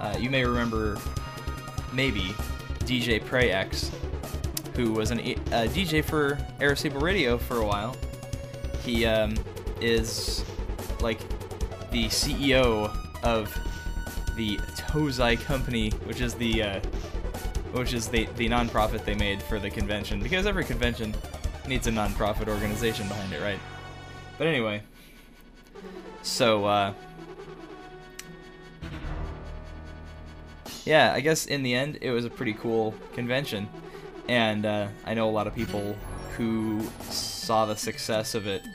uh, 0.00 0.16
you 0.18 0.30
may 0.30 0.46
remember, 0.46 0.98
maybe, 1.92 2.34
DJ 2.86 3.22
Prey 3.22 3.50
X, 3.50 3.90
who 4.74 4.92
was 4.92 5.10
an, 5.10 5.20
a 5.20 5.68
DJ 5.68 6.02
for 6.02 6.36
Aerosable 6.58 7.02
Radio 7.02 7.36
for 7.36 7.58
a 7.58 7.66
while. 7.66 7.94
He 8.86 9.04
um, 9.04 9.34
is 9.80 10.44
like 11.00 11.18
the 11.90 12.04
CEO 12.04 12.96
of 13.24 13.52
the 14.36 14.58
Tozai 14.76 15.42
Company, 15.42 15.90
which 16.04 16.20
is 16.20 16.34
the 16.34 16.62
uh, 16.62 16.80
which 17.72 17.92
is 17.92 18.06
the 18.06 18.28
the 18.36 18.48
nonprofit 18.48 19.04
they 19.04 19.16
made 19.16 19.42
for 19.42 19.58
the 19.58 19.70
convention. 19.70 20.22
Because 20.22 20.46
every 20.46 20.64
convention 20.64 21.16
needs 21.66 21.88
a 21.88 21.90
nonprofit 21.90 22.46
organization 22.46 23.08
behind 23.08 23.32
it, 23.32 23.42
right? 23.42 23.58
But 24.38 24.46
anyway, 24.46 24.82
so 26.22 26.64
uh, 26.64 26.92
yeah, 30.84 31.12
I 31.12 31.18
guess 31.18 31.46
in 31.46 31.64
the 31.64 31.74
end 31.74 31.98
it 32.02 32.12
was 32.12 32.24
a 32.24 32.30
pretty 32.30 32.54
cool 32.54 32.94
convention, 33.14 33.68
and 34.28 34.64
uh, 34.64 34.86
I 35.04 35.14
know 35.14 35.28
a 35.28 35.32
lot 35.32 35.48
of 35.48 35.56
people 35.56 35.96
who 36.36 36.88
saw 37.46 37.64
the 37.64 37.76
success 37.76 38.34
of 38.34 38.48
it, 38.48 38.66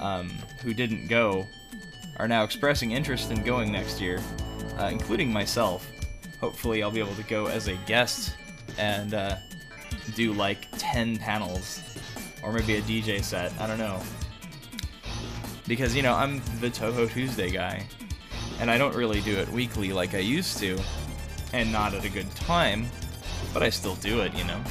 um, 0.00 0.30
who 0.62 0.72
didn't 0.72 1.08
go, 1.08 1.46
are 2.16 2.26
now 2.26 2.42
expressing 2.42 2.92
interest 2.92 3.30
in 3.30 3.44
going 3.44 3.70
next 3.70 4.00
year, 4.00 4.18
uh, 4.78 4.88
including 4.90 5.30
myself. 5.30 5.86
Hopefully, 6.40 6.82
I'll 6.82 6.90
be 6.90 7.00
able 7.00 7.14
to 7.16 7.22
go 7.24 7.48
as 7.48 7.68
a 7.68 7.74
guest 7.86 8.34
and 8.78 9.12
uh, 9.12 9.36
do 10.14 10.32
like 10.32 10.68
10 10.78 11.18
panels 11.18 11.82
or 12.42 12.50
maybe 12.50 12.76
a 12.76 12.82
DJ 12.82 13.22
set. 13.22 13.52
I 13.60 13.66
don't 13.66 13.78
know. 13.78 14.00
Because, 15.66 15.94
you 15.94 16.00
know, 16.00 16.14
I'm 16.14 16.38
the 16.60 16.70
Touhou 16.70 17.12
Tuesday 17.12 17.50
guy, 17.50 17.84
and 18.58 18.70
I 18.70 18.78
don't 18.78 18.94
really 18.94 19.20
do 19.20 19.36
it 19.36 19.50
weekly 19.50 19.92
like 19.92 20.14
I 20.14 20.20
used 20.20 20.56
to, 20.60 20.80
and 21.52 21.70
not 21.70 21.92
at 21.92 22.06
a 22.06 22.08
good 22.08 22.34
time, 22.36 22.86
but 23.52 23.62
I 23.62 23.68
still 23.68 23.96
do 23.96 24.22
it, 24.22 24.32
you 24.34 24.44
know. 24.44 24.62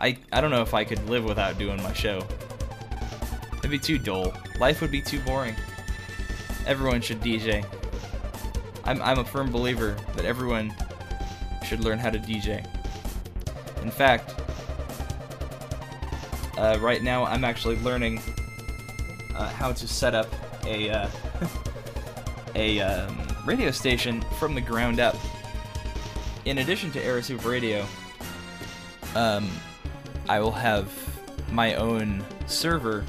I, 0.00 0.18
I 0.32 0.40
don't 0.40 0.50
know 0.50 0.62
if 0.62 0.74
I 0.74 0.84
could 0.84 1.08
live 1.08 1.24
without 1.24 1.58
doing 1.58 1.82
my 1.82 1.92
show. 1.92 2.26
It'd 3.58 3.70
be 3.70 3.78
too 3.78 3.98
dull. 3.98 4.34
Life 4.58 4.80
would 4.80 4.90
be 4.90 5.00
too 5.00 5.20
boring. 5.20 5.54
Everyone 6.66 7.00
should 7.00 7.20
DJ. 7.20 7.64
I'm, 8.84 9.00
I'm 9.00 9.18
a 9.18 9.24
firm 9.24 9.50
believer 9.50 9.96
that 10.16 10.24
everyone 10.24 10.74
should 11.64 11.80
learn 11.80 11.98
how 11.98 12.10
to 12.10 12.18
DJ. 12.18 12.66
In 13.82 13.90
fact, 13.90 14.34
uh, 16.58 16.78
right 16.80 17.02
now 17.02 17.24
I'm 17.24 17.44
actually 17.44 17.76
learning 17.78 18.20
uh, 19.34 19.48
how 19.48 19.72
to 19.72 19.88
set 19.88 20.14
up 20.14 20.28
a 20.66 20.90
uh, 20.90 21.08
a 22.54 22.80
um, 22.80 23.26
radio 23.44 23.70
station 23.70 24.22
from 24.38 24.54
the 24.54 24.60
ground 24.60 25.00
up. 25.00 25.16
In 26.44 26.58
addition 26.58 26.92
to 26.92 27.00
Aerosuper 27.00 27.50
Radio, 27.50 27.86
um, 29.14 29.48
I 30.28 30.40
will 30.40 30.52
have 30.52 30.90
my 31.52 31.74
own 31.74 32.24
server. 32.46 33.04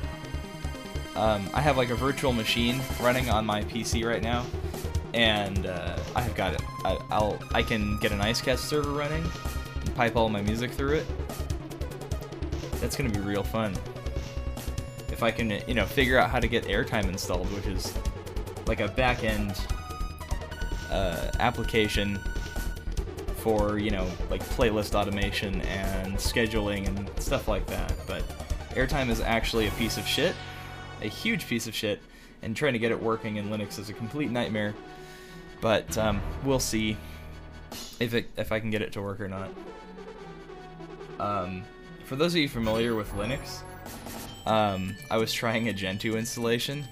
Um, 1.16 1.50
I 1.54 1.62
have 1.62 1.78
like 1.78 1.90
a 1.90 1.96
virtual 1.96 2.34
machine 2.34 2.82
running 3.02 3.30
on 3.30 3.46
my 3.46 3.64
PC 3.64 4.06
right 4.06 4.22
now, 4.22 4.46
and 5.14 5.66
uh, 5.66 5.98
I've 6.16 6.36
got 6.36 6.54
it. 6.54 6.62
I, 6.84 6.98
I'll 7.10 7.40
I 7.54 7.64
can 7.64 7.98
get 8.00 8.12
an 8.12 8.20
IceCast 8.20 8.60
server 8.60 8.92
running, 8.92 9.24
and 9.80 9.96
pipe 9.96 10.16
all 10.16 10.28
my 10.30 10.42
music 10.42 10.72
through 10.72 10.96
it. 10.96 11.06
That's 12.82 12.98
gonna 12.98 13.10
be 13.10 13.22
real 13.22 13.44
fun. 13.44 13.74
If 15.10 15.24
I 15.24 15.32
can, 15.32 15.62
you 15.68 15.74
know, 15.74 15.86
figure 15.86 16.20
out 16.20 16.30
how 16.30 16.40
to 16.40 16.48
get 16.48 16.66
airtime 16.66 17.06
installed, 17.06 17.48
which 17.54 17.68
is 17.68 17.94
like 18.68 18.82
a 18.82 18.90
back 18.90 19.24
end 19.24 19.58
uh, 20.92 21.32
application 21.40 22.20
for 23.46 23.78
you 23.78 23.92
know 23.92 24.08
like 24.32 24.42
playlist 24.42 24.96
automation 24.96 25.62
and 25.62 26.16
scheduling 26.16 26.88
and 26.88 27.08
stuff 27.22 27.48
like 27.48 27.68
that. 27.68 27.94
But 28.08 28.24
airtime 28.72 29.12
is 29.12 29.22
actually 29.22 29.68
a 29.68 29.72
piece 29.72 29.98
of 30.00 30.08
shit, 30.08 30.34
a 31.04 31.08
huge 31.08 31.48
piece 31.48 31.68
of 31.68 31.76
shit, 31.76 32.02
and 32.42 32.56
trying 32.56 32.74
to 32.74 32.80
get 32.80 32.90
it 32.90 33.00
working 33.00 33.36
in 33.36 33.50
Linux 33.50 33.78
is 33.78 33.88
a 33.88 33.94
complete 33.94 34.32
nightmare. 34.32 34.74
But 35.62 35.96
um, 35.96 36.24
we'll 36.44 36.60
see 36.60 36.98
if 38.00 38.16
it 38.16 38.32
if 38.36 38.52
I 38.52 38.60
can 38.60 38.72
get 38.72 38.82
it 38.82 38.92
to 38.94 39.02
work 39.04 39.22
or 39.22 39.28
not. 39.28 39.50
Um, 41.20 41.66
for 42.06 42.16
those 42.16 42.34
of 42.34 42.40
you 42.40 42.50
familiar 42.50 42.96
with 42.96 43.12
Linux, 43.12 43.62
um, 44.48 44.96
I 45.12 45.18
was 45.18 45.32
trying 45.32 45.70
a 45.70 45.74
Gentoo 45.74 46.16
installation, 46.16 46.84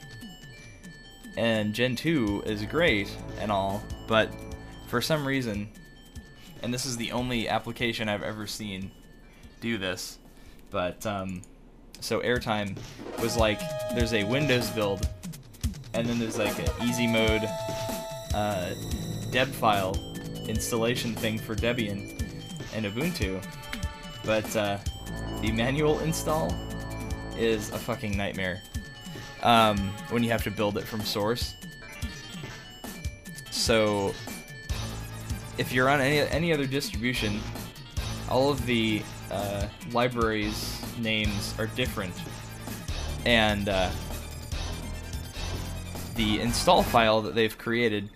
and 1.36 1.74
Gentoo 1.74 2.44
is 2.46 2.64
great 2.66 3.10
and 3.40 3.52
all, 3.52 3.82
but 4.08 4.32
for 4.88 5.02
some 5.02 5.28
reason, 5.28 5.68
and 6.64 6.73
this 6.73 6.85
is 6.85 6.98
the 6.98 7.11
only 7.11 7.48
application 7.48 8.10
I've 8.10 8.23
ever 8.23 8.48
seen 8.48 8.90
do 9.60 9.77
this, 9.77 10.18
but 10.72 11.06
um, 11.06 11.41
so 11.99 12.22
Airtime 12.22 12.77
was 13.22 13.38
like 13.38 13.60
there's 13.94 14.14
a 14.14 14.23
Windows 14.23 14.69
build, 14.69 15.07
and 15.94 16.07
then 16.07 16.19
there's 16.19 16.38
like 16.38 16.57
an 16.57 16.88
easy 16.88 17.06
mode 17.06 17.44
uh, 18.34 18.73
deb 19.31 19.49
file 19.49 19.95
installation 20.48 21.14
thing 21.14 21.38
for 21.38 21.56
Debian 21.56 22.22
and 22.73 22.85
Ubuntu, 22.85 23.44
but 24.26 24.56
uh, 24.56 24.77
the 25.41 25.52
manual 25.52 25.99
install 25.99 26.56
is 27.38 27.69
a 27.72 27.77
fucking 27.77 28.15
nightmare 28.15 28.61
um, 29.41 29.77
when 30.10 30.23
you 30.23 30.30
have 30.30 30.44
to 30.44 30.52
build 30.52 30.77
it 30.77 30.84
from 30.84 31.02
source. 31.02 31.56
So, 33.52 34.14
if 35.58 35.72
you're 35.72 35.90
on 35.90 36.02
any 36.02 36.20
any 36.20 36.54
other 36.54 36.66
distribution, 36.66 37.40
all 38.30 38.50
of 38.50 38.66
the 38.66 39.02
uh, 39.32 39.68
libraries 39.92 40.82
names 41.00 41.54
are 41.58 41.68
different, 41.68 42.14
and 43.26 43.70
uh, 43.70 43.90
the 46.16 46.40
install 46.40 46.84
file 46.84 47.22
that 47.22 47.36
they've 47.36 47.58
created 47.58 48.10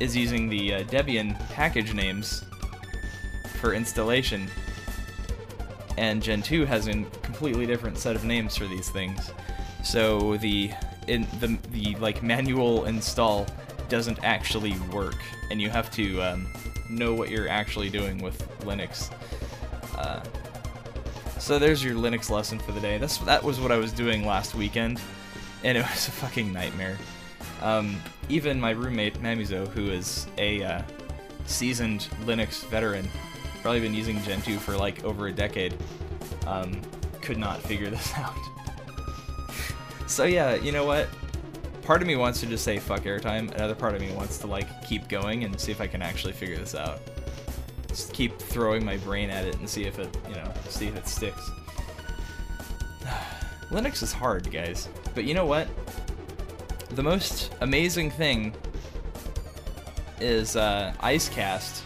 is 0.00 0.16
using 0.16 0.48
the 0.48 0.74
uh, 0.74 0.82
Debian 0.84 1.38
package 1.50 1.94
names 1.94 2.44
for 3.60 3.74
installation, 3.74 4.48
and 5.96 6.22
Gentoo 6.22 6.64
has 6.66 6.86
a 6.86 6.92
completely 7.22 7.66
different 7.66 7.98
set 7.98 8.14
of 8.14 8.24
names 8.24 8.56
for 8.56 8.66
these 8.66 8.90
things. 8.90 9.30
So 9.82 10.36
the 10.36 10.70
in 11.08 11.26
the 11.40 11.58
the 11.70 11.94
like 11.96 12.22
manual 12.22 12.84
install 12.86 13.46
doesn't 13.88 14.22
actually 14.22 14.76
work, 14.92 15.16
and 15.50 15.60
you 15.60 15.70
have 15.70 15.90
to 15.92 16.20
um, 16.22 16.46
know 16.88 17.14
what 17.14 17.30
you're 17.30 17.48
actually 17.48 17.90
doing 17.90 18.22
with 18.22 18.46
Linux. 18.60 19.10
Uh, 19.96 20.22
so 21.38 21.58
there's 21.58 21.84
your 21.84 21.94
Linux 21.94 22.30
lesson 22.30 22.58
for 22.58 22.72
the 22.72 22.80
day. 22.80 22.98
That's 22.98 23.18
that 23.18 23.42
was 23.42 23.60
what 23.60 23.70
I 23.70 23.76
was 23.76 23.92
doing 23.92 24.26
last 24.26 24.54
weekend, 24.54 25.00
and 25.64 25.78
it 25.78 25.82
was 25.90 26.08
a 26.08 26.12
fucking 26.12 26.52
nightmare. 26.52 26.96
Um, 27.62 27.96
even 28.28 28.60
my 28.60 28.70
roommate 28.70 29.14
Mamizo, 29.22 29.68
who 29.68 29.90
is 29.90 30.26
a 30.38 30.62
uh, 30.62 30.82
seasoned 31.46 32.08
Linux 32.24 32.66
veteran, 32.66 33.08
probably 33.62 33.80
been 33.80 33.94
using 33.94 34.20
Gentoo 34.22 34.58
for 34.58 34.76
like 34.76 35.04
over 35.04 35.28
a 35.28 35.32
decade, 35.32 35.74
um, 36.46 36.80
could 37.22 37.38
not 37.38 37.60
figure 37.62 37.90
this 37.90 38.12
out. 38.14 38.34
so 40.06 40.24
yeah, 40.24 40.54
you 40.54 40.72
know 40.72 40.84
what? 40.84 41.08
Part 41.86 42.02
of 42.02 42.08
me 42.08 42.16
wants 42.16 42.40
to 42.40 42.46
just 42.46 42.64
say 42.64 42.80
fuck 42.80 43.04
airtime. 43.04 43.54
Another 43.54 43.76
part 43.76 43.94
of 43.94 44.00
me 44.00 44.12
wants 44.12 44.38
to 44.38 44.48
like 44.48 44.66
keep 44.84 45.08
going 45.08 45.44
and 45.44 45.58
see 45.60 45.70
if 45.70 45.80
I 45.80 45.86
can 45.86 46.02
actually 46.02 46.32
figure 46.32 46.56
this 46.56 46.74
out. 46.74 46.98
Just 47.86 48.12
keep 48.12 48.36
throwing 48.40 48.84
my 48.84 48.96
brain 48.96 49.30
at 49.30 49.46
it 49.46 49.56
and 49.58 49.68
see 49.68 49.84
if 49.84 50.00
it, 50.00 50.18
you 50.28 50.34
know, 50.34 50.52
see 50.68 50.88
if 50.88 50.96
it 50.96 51.06
sticks. 51.06 51.48
Linux 53.70 54.02
is 54.02 54.12
hard, 54.12 54.50
guys. 54.50 54.88
But 55.14 55.26
you 55.26 55.34
know 55.34 55.46
what? 55.46 55.68
The 56.90 57.04
most 57.04 57.54
amazing 57.60 58.10
thing 58.10 58.56
is 60.18 60.56
uh, 60.56 60.92
IceCast, 60.98 61.82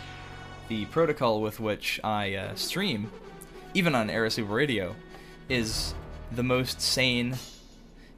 the 0.68 0.86
protocol 0.86 1.42
with 1.42 1.60
which 1.60 2.00
I 2.02 2.36
uh, 2.36 2.54
stream, 2.54 3.10
even 3.74 3.94
on 3.94 4.08
Aerosuper 4.08 4.48
Radio, 4.48 4.96
is 5.50 5.92
the 6.32 6.42
most 6.42 6.80
sane, 6.80 7.36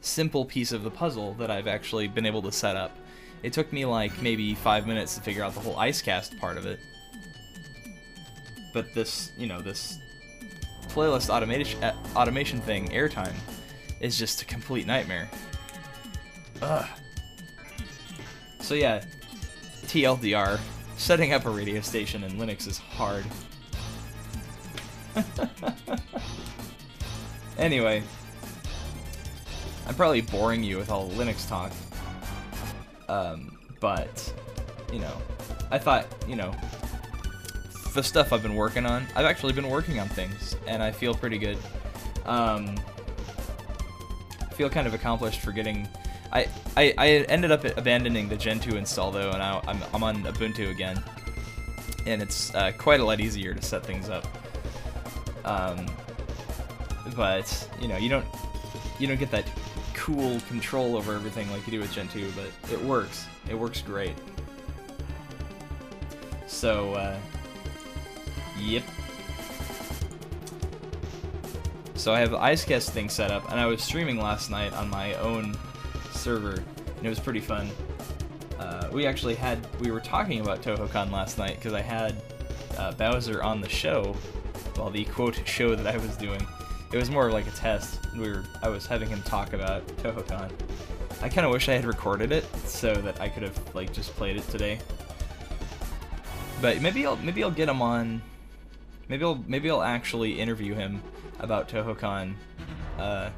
simple 0.02 0.44
piece 0.44 0.72
of 0.72 0.82
the 0.82 0.90
puzzle 0.90 1.34
that 1.34 1.50
I've 1.50 1.66
actually 1.66 2.08
been 2.08 2.26
able 2.26 2.42
to 2.42 2.52
set 2.52 2.76
up. 2.76 2.96
It 3.42 3.52
took 3.52 3.72
me 3.72 3.84
like 3.86 4.20
maybe 4.20 4.54
five 4.54 4.86
minutes 4.86 5.14
to 5.14 5.20
figure 5.20 5.42
out 5.42 5.54
the 5.54 5.60
whole 5.60 5.76
IceCast 5.76 6.38
part 6.38 6.56
of 6.56 6.66
it. 6.66 6.80
But 8.74 8.92
this, 8.94 9.32
you 9.38 9.46
know, 9.46 9.60
this 9.60 9.98
playlist 10.88 11.30
automation 11.30 11.82
uh, 11.82 11.94
automation 12.14 12.60
thing, 12.60 12.88
Airtime, 12.88 13.34
is 14.00 14.18
just 14.18 14.42
a 14.42 14.44
complete 14.44 14.86
nightmare. 14.86 15.30
Ugh. 16.60 16.86
So 18.60 18.74
yeah, 18.74 19.04
TLDR, 19.84 20.58
setting 20.96 21.32
up 21.32 21.46
a 21.46 21.50
radio 21.50 21.80
station 21.80 22.24
in 22.24 22.32
Linux 22.32 22.66
is 22.66 22.78
hard. 22.78 23.24
anyway, 27.58 28.02
I'm 29.86 29.94
probably 29.94 30.20
boring 30.20 30.62
you 30.62 30.76
with 30.78 30.90
all 30.90 31.10
Linux 31.10 31.48
talk. 31.48 31.72
Um, 33.08 33.58
but, 33.80 34.32
you 34.92 35.00
know, 35.00 35.12
I 35.70 35.78
thought, 35.78 36.06
you 36.28 36.36
know, 36.36 36.54
the 37.94 38.02
stuff 38.02 38.32
I've 38.32 38.42
been 38.42 38.54
working 38.54 38.86
on, 38.86 39.06
I've 39.14 39.26
actually 39.26 39.52
been 39.52 39.68
working 39.68 39.98
on 39.98 40.08
things, 40.08 40.56
and 40.66 40.82
I 40.82 40.90
feel 40.92 41.14
pretty 41.14 41.38
good. 41.38 41.58
Um, 42.24 42.76
feel 44.52 44.70
kind 44.70 44.86
of 44.86 44.94
accomplished 44.94 45.40
for 45.40 45.52
getting. 45.52 45.88
I, 46.32 46.48
I, 46.76 46.94
I 46.96 47.08
ended 47.28 47.50
up 47.50 47.64
abandoning 47.76 48.28
the 48.28 48.36
Gentoo 48.36 48.76
install 48.76 49.10
though, 49.10 49.30
and 49.30 49.42
I, 49.42 49.60
I'm, 49.66 49.78
I'm 49.92 50.02
on 50.02 50.22
Ubuntu 50.22 50.70
again, 50.70 51.02
and 52.06 52.22
it's 52.22 52.54
uh, 52.54 52.72
quite 52.78 53.00
a 53.00 53.04
lot 53.04 53.20
easier 53.20 53.52
to 53.54 53.62
set 53.62 53.84
things 53.84 54.08
up. 54.08 54.26
Um, 55.44 55.86
but 57.14 57.68
you 57.80 57.88
know, 57.88 57.96
you 57.96 58.08
don't 58.08 58.24
you 58.98 59.06
don't 59.06 59.18
get 59.18 59.30
that 59.32 59.44
cool 60.02 60.40
control 60.48 60.96
over 60.96 61.14
everything 61.14 61.48
like 61.52 61.64
you 61.64 61.70
do 61.70 61.78
with 61.78 61.92
Gentoo, 61.92 62.28
but 62.34 62.72
it 62.72 62.82
works. 62.82 63.26
It 63.48 63.54
works 63.54 63.82
great. 63.82 64.16
So, 66.48 66.94
uh, 66.94 67.16
yep. 68.58 68.82
So 71.94 72.12
I 72.12 72.18
have 72.18 72.32
the 72.32 72.38
Icecast 72.38 72.90
thing 72.90 73.08
set 73.08 73.30
up, 73.30 73.48
and 73.52 73.60
I 73.60 73.66
was 73.66 73.80
streaming 73.80 74.20
last 74.20 74.50
night 74.50 74.72
on 74.72 74.90
my 74.90 75.14
own 75.14 75.54
server, 76.10 76.54
and 76.96 77.06
it 77.06 77.08
was 77.08 77.20
pretty 77.20 77.38
fun. 77.38 77.70
Uh, 78.58 78.88
we 78.90 79.06
actually 79.06 79.36
had 79.36 79.64
we 79.80 79.92
were 79.92 80.00
talking 80.00 80.40
about 80.40 80.62
Touhoucon 80.62 81.12
last 81.12 81.38
night 81.38 81.54
because 81.54 81.74
I 81.74 81.80
had 81.80 82.20
uh, 82.76 82.90
Bowser 82.90 83.40
on 83.40 83.60
the 83.60 83.68
show, 83.68 84.16
well, 84.76 84.90
the 84.90 85.04
quote 85.04 85.40
show 85.46 85.76
that 85.76 85.86
I 85.86 85.96
was 85.96 86.16
doing. 86.16 86.44
It 86.92 86.98
was 86.98 87.10
more 87.10 87.30
like 87.30 87.46
a 87.46 87.52
test. 87.52 87.98
We 88.14 88.30
were 88.30 88.44
I 88.62 88.68
was 88.68 88.86
having 88.86 89.08
him 89.08 89.22
talk 89.22 89.54
about 89.54 89.86
Touhoucon. 89.98 90.50
I 91.22 91.28
kind 91.28 91.46
of 91.46 91.52
wish 91.52 91.68
I 91.68 91.72
had 91.72 91.86
recorded 91.86 92.32
it 92.32 92.44
so 92.66 92.94
that 92.94 93.18
I 93.20 93.28
could 93.28 93.42
have 93.42 93.74
like 93.74 93.92
just 93.92 94.14
played 94.14 94.36
it 94.36 94.46
today. 94.48 94.78
But 96.60 96.82
maybe 96.82 97.06
I'll 97.06 97.16
maybe 97.16 97.42
I'll 97.42 97.50
get 97.50 97.68
him 97.68 97.80
on. 97.80 98.20
Maybe 99.08 99.24
I'll 99.24 99.42
maybe 99.46 99.70
I'll 99.70 99.82
actually 99.82 100.38
interview 100.38 100.74
him 100.74 101.02
about 101.38 101.68
Touhoucon 101.68 102.34
uh, 102.98 103.30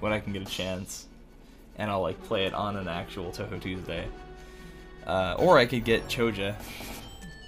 when 0.00 0.12
I 0.12 0.18
can 0.18 0.32
get 0.32 0.42
a 0.42 0.50
chance, 0.50 1.06
and 1.76 1.90
I'll 1.90 2.02
like 2.02 2.22
play 2.24 2.46
it 2.46 2.54
on 2.54 2.76
an 2.76 2.88
actual 2.88 3.30
Touhou 3.30 3.60
Tuesday. 3.60 4.06
Uh, 5.06 5.36
or 5.38 5.58
I 5.58 5.66
could 5.66 5.84
get 5.84 6.08
Choja 6.08 6.56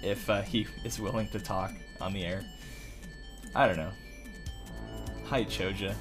if 0.03 0.29
uh, 0.29 0.41
he 0.41 0.67
is 0.85 0.99
willing 0.99 1.27
to 1.29 1.39
talk 1.39 1.71
on 1.99 2.13
the 2.13 2.23
air. 2.23 2.43
I 3.55 3.67
don't 3.67 3.77
know. 3.77 3.91
Hi, 5.29 5.43
Choja. 5.45 5.93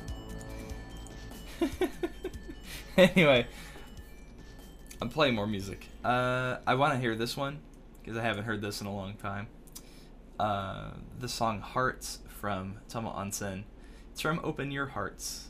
anyway, 2.97 3.47
I'm 5.03 5.11
playing 5.11 5.35
more 5.35 5.47
music. 5.47 5.87
Uh, 6.03 6.57
I 6.67 6.77
want 6.77 6.95
to 6.95 6.99
hear 6.99 7.15
this 7.15 7.37
one 7.37 7.59
because 8.01 8.17
I 8.17 8.23
haven't 8.23 8.45
heard 8.45 8.63
this 8.63 8.81
in 8.81 8.87
a 8.87 8.95
long 8.95 9.17
time. 9.17 9.49
Uh, 10.41 10.93
the 11.21 11.29
song 11.29 11.61
Hearts 11.61 12.21
from 12.41 12.79
Tama 12.89 13.11
Onsen. 13.11 13.65
It's 14.13 14.23
from 14.23 14.41
Open 14.43 14.71
Your 14.71 14.87
Hearts. 14.87 15.49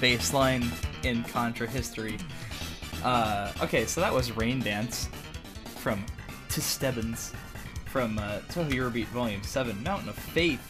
Here 0.00 0.12
with 0.12 0.20
the 0.20 0.26
best 0.26 0.32
bass 0.32 0.34
line 0.34 0.70
in 1.02 1.24
Contra 1.24 1.66
history. 1.66 2.18
Uh, 3.02 3.52
okay, 3.62 3.86
so 3.86 4.00
that 4.00 4.12
was 4.12 4.32
Rain 4.32 4.60
Dance 4.60 5.08
from 5.76 6.04
To 6.50 6.60
Stebbins 6.60 7.32
from 7.86 8.18
uh, 8.18 8.40
Touhou 8.48 8.70
Eurobeat 8.70 9.06
Volume 9.06 9.42
7, 9.42 9.82
Mountain 9.82 10.08
of 10.08 10.14
Faith, 10.14 10.60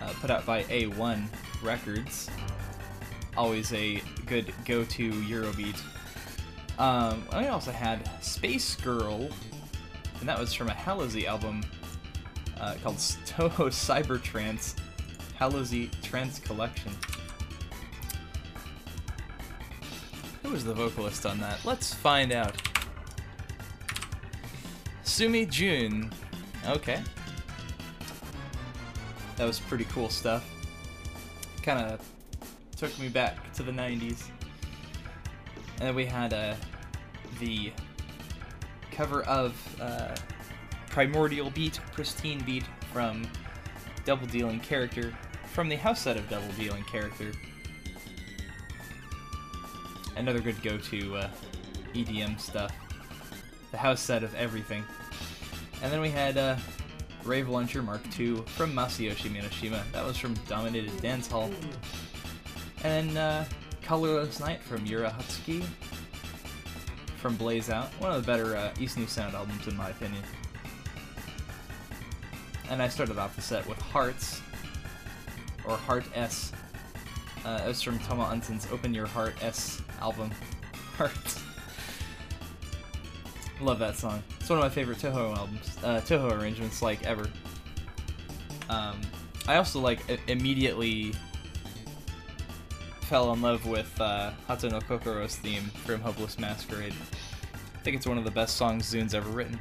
uh, 0.00 0.12
put 0.20 0.30
out 0.30 0.46
by 0.46 0.62
A1 0.64 1.26
Records. 1.62 2.30
Always 3.36 3.72
a 3.72 4.02
good 4.26 4.52
go 4.64 4.84
to 4.84 5.10
Eurobeat. 5.10 5.80
Um, 6.78 7.24
I 7.30 7.48
also 7.48 7.72
had 7.72 8.08
Space 8.22 8.76
Girl, 8.76 9.28
and 10.20 10.28
that 10.28 10.38
was 10.38 10.54
from 10.54 10.68
a 10.68 10.74
Halozy 10.74 11.26
album 11.26 11.62
uh, 12.60 12.74
called 12.82 12.96
Touhou 12.96 13.70
Cybertrance 13.70 14.76
Halozy 15.38 15.90
Trance 16.02 16.38
Collection. 16.38 16.92
Who 20.42 20.50
was 20.50 20.64
the 20.64 20.74
vocalist 20.74 21.26
on 21.26 21.38
that? 21.40 21.64
Let's 21.64 21.92
find 21.92 22.32
out. 22.32 22.54
Sumi 25.02 25.46
Jun. 25.46 26.12
Okay. 26.66 27.02
That 29.36 29.46
was 29.46 29.60
pretty 29.60 29.84
cool 29.84 30.08
stuff. 30.08 30.48
Kind 31.62 31.80
of 31.80 32.00
took 32.76 32.96
me 32.98 33.08
back 33.08 33.52
to 33.54 33.62
the 33.62 33.72
90s. 33.72 34.28
And 35.78 35.88
then 35.88 35.94
we 35.94 36.06
had 36.06 36.32
uh, 36.32 36.54
the 37.40 37.72
cover 38.90 39.22
of 39.24 39.54
uh, 39.80 40.14
Primordial 40.88 41.50
Beat, 41.50 41.80
Pristine 41.92 42.42
Beat 42.44 42.64
from 42.92 43.26
Double 44.04 44.26
Dealing 44.26 44.60
Character, 44.60 45.12
from 45.56 45.70
the 45.70 45.76
house 45.76 46.02
set 46.02 46.18
of 46.18 46.28
Double 46.28 46.52
Dealing 46.58 46.84
Character. 46.84 47.32
Another 50.14 50.38
good 50.38 50.62
go 50.62 50.76
to 50.76 51.16
uh, 51.16 51.30
EDM 51.94 52.38
stuff. 52.38 52.70
The 53.70 53.78
house 53.78 54.02
set 54.02 54.22
of 54.22 54.34
everything. 54.34 54.84
And 55.82 55.90
then 55.90 56.02
we 56.02 56.10
had 56.10 56.36
uh, 56.36 56.56
Rave 57.24 57.48
Launcher 57.48 57.82
Mark 57.82 58.02
II 58.20 58.42
from 58.44 58.74
Masayoshi 58.74 59.30
Minoshima. 59.30 59.82
That 59.92 60.04
was 60.04 60.18
from 60.18 60.34
Dominated 60.46 60.94
Dance 61.00 61.26
Hall. 61.26 61.50
And 62.84 63.08
then 63.08 63.16
uh, 63.16 63.46
Colorless 63.80 64.38
Night 64.38 64.60
from 64.62 64.84
Yura 64.84 65.08
Hatsuki 65.08 65.64
from 67.16 67.34
Blaze 67.36 67.70
Out. 67.70 67.88
One 67.98 68.12
of 68.12 68.20
the 68.20 68.26
better 68.30 68.58
uh, 68.58 68.74
East 68.78 68.98
New 68.98 69.06
Sound 69.06 69.34
albums, 69.34 69.66
in 69.66 69.74
my 69.74 69.88
opinion. 69.88 70.22
And 72.68 72.82
I 72.82 72.88
started 72.88 73.16
off 73.16 73.34
the 73.36 73.42
set 73.42 73.66
with 73.66 73.80
Hearts, 73.80 74.42
or 75.66 75.76
Heart 75.76 76.06
S. 76.14 76.52
Uh, 77.44 77.60
it 77.64 77.68
was 77.68 77.82
from 77.82 77.98
Toma 78.00 78.24
Unsen's 78.24 78.66
Open 78.72 78.92
Your 78.94 79.06
Heart 79.06 79.34
S 79.42 79.82
album. 80.00 80.30
Heart. 80.96 81.40
Love 83.60 83.78
that 83.78 83.96
song. 83.96 84.22
It's 84.38 84.50
one 84.50 84.58
of 84.58 84.64
my 84.64 84.68
favorite 84.68 84.98
Touhou 84.98 85.36
albums, 85.36 85.78
uh, 85.82 86.00
Touhou 86.00 86.32
arrangements, 86.32 86.82
like 86.82 87.04
ever. 87.04 87.28
Um, 88.68 89.00
I 89.48 89.56
also 89.56 89.80
like 89.80 90.00
immediately 90.28 91.14
fell 93.02 93.32
in 93.32 93.40
love 93.40 93.64
with 93.66 94.00
uh, 94.00 94.32
no 94.48 94.80
Kokoro's 94.80 95.36
theme 95.36 95.62
from 95.84 96.00
Hopeless 96.00 96.38
Masquerade. 96.38 96.92
I 97.74 97.78
think 97.78 97.96
it's 97.96 98.06
one 98.06 98.18
of 98.18 98.24
the 98.24 98.30
best 98.32 98.56
songs 98.56 98.92
ZUN's 98.92 99.14
ever 99.14 99.30
written. 99.30 99.58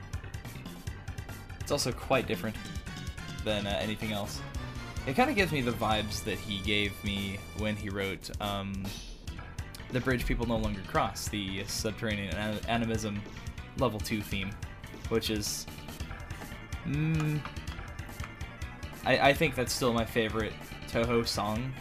It's 1.59 1.71
also 1.71 1.91
quite 1.91 2.27
different 2.27 2.55
than 3.43 3.67
uh, 3.67 3.77
anything 3.81 4.11
else. 4.11 4.41
It 5.07 5.15
kind 5.15 5.29
of 5.29 5.35
gives 5.35 5.51
me 5.51 5.61
the 5.61 5.71
vibes 5.71 6.23
that 6.23 6.39
he 6.39 6.59
gave 6.59 6.91
me 7.03 7.37
when 7.59 7.75
he 7.75 7.89
wrote 7.89 8.29
um, 8.41 8.83
The 9.91 9.99
Bridge 9.99 10.25
People 10.25 10.47
No 10.47 10.57
Longer 10.57 10.81
Cross, 10.87 11.27
the 11.27 11.63
Subterranean 11.65 12.33
An- 12.35 12.59
Animism 12.67 13.21
Level 13.77 13.99
2 13.99 14.21
theme, 14.21 14.49
which 15.09 15.29
is. 15.29 15.67
Mm, 16.87 17.39
I, 19.05 19.29
I 19.29 19.33
think 19.33 19.55
that's 19.55 19.73
still 19.73 19.93
my 19.93 20.05
favorite 20.05 20.53
Touhou 20.89 21.27
song. 21.27 21.71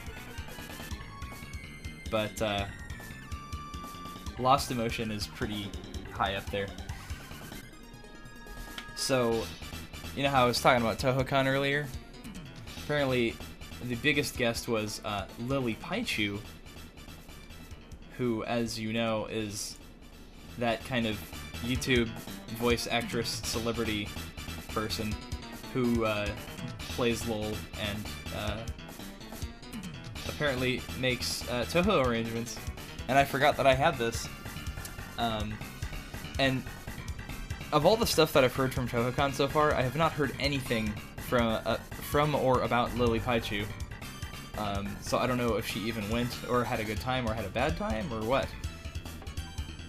But 2.10 2.40
uh, 2.42 2.66
Lost 4.38 4.70
Emotion 4.70 5.10
is 5.10 5.26
pretty 5.26 5.70
high 6.12 6.34
up 6.34 6.48
there. 6.50 6.66
So, 8.96 9.44
you 10.14 10.22
know 10.22 10.30
how 10.30 10.44
I 10.44 10.46
was 10.46 10.60
talking 10.60 10.82
about 10.82 10.98
Touhoucon 10.98 11.46
earlier? 11.46 11.86
Apparently, 12.84 13.34
the 13.84 13.94
biggest 13.96 14.36
guest 14.36 14.68
was 14.68 15.00
uh, 15.06 15.24
LilyPichu, 15.42 16.38
who, 18.18 18.44
as 18.44 18.78
you 18.78 18.92
know, 18.92 19.26
is 19.26 19.78
that 20.58 20.84
kind 20.84 21.06
of 21.06 21.18
YouTube 21.62 22.08
voice 22.58 22.86
actress 22.86 23.40
celebrity 23.44 24.06
person 24.68 25.14
who 25.72 26.04
uh, 26.04 26.28
plays 26.90 27.26
Lol 27.26 27.52
and 27.80 27.98
uh, 28.36 28.58
apparently 30.28 30.82
makes 31.00 31.48
uh, 31.48 31.64
Touhou 31.64 32.06
arrangements. 32.06 32.58
And 33.08 33.18
I 33.18 33.24
forgot 33.24 33.56
that 33.56 33.66
I 33.66 33.74
had 33.74 33.96
this. 33.96 34.28
Um, 35.16 35.54
and 36.38 36.62
of 37.72 37.86
all 37.86 37.96
the 37.96 38.06
stuff 38.06 38.32
that 38.34 38.44
I've 38.44 38.54
heard 38.54 38.74
from 38.74 38.88
Touhoucon 38.88 39.32
so 39.32 39.48
far, 39.48 39.72
I 39.74 39.80
have 39.80 39.96
not 39.96 40.12
heard 40.12 40.32
anything 40.38 40.92
from 41.34 41.60
uh, 41.66 41.76
from 42.10 42.34
or 42.36 42.62
about 42.62 42.90
LilyPichu. 42.90 43.66
Um, 44.56 44.96
so 45.00 45.18
I 45.18 45.26
don't 45.26 45.36
know 45.36 45.56
if 45.56 45.66
she 45.66 45.80
even 45.80 46.08
went 46.10 46.30
or 46.48 46.62
had 46.62 46.78
a 46.78 46.84
good 46.84 47.00
time 47.00 47.28
or 47.28 47.34
had 47.34 47.44
a 47.44 47.48
bad 47.48 47.76
time 47.76 48.06
or 48.12 48.20
what. 48.20 48.46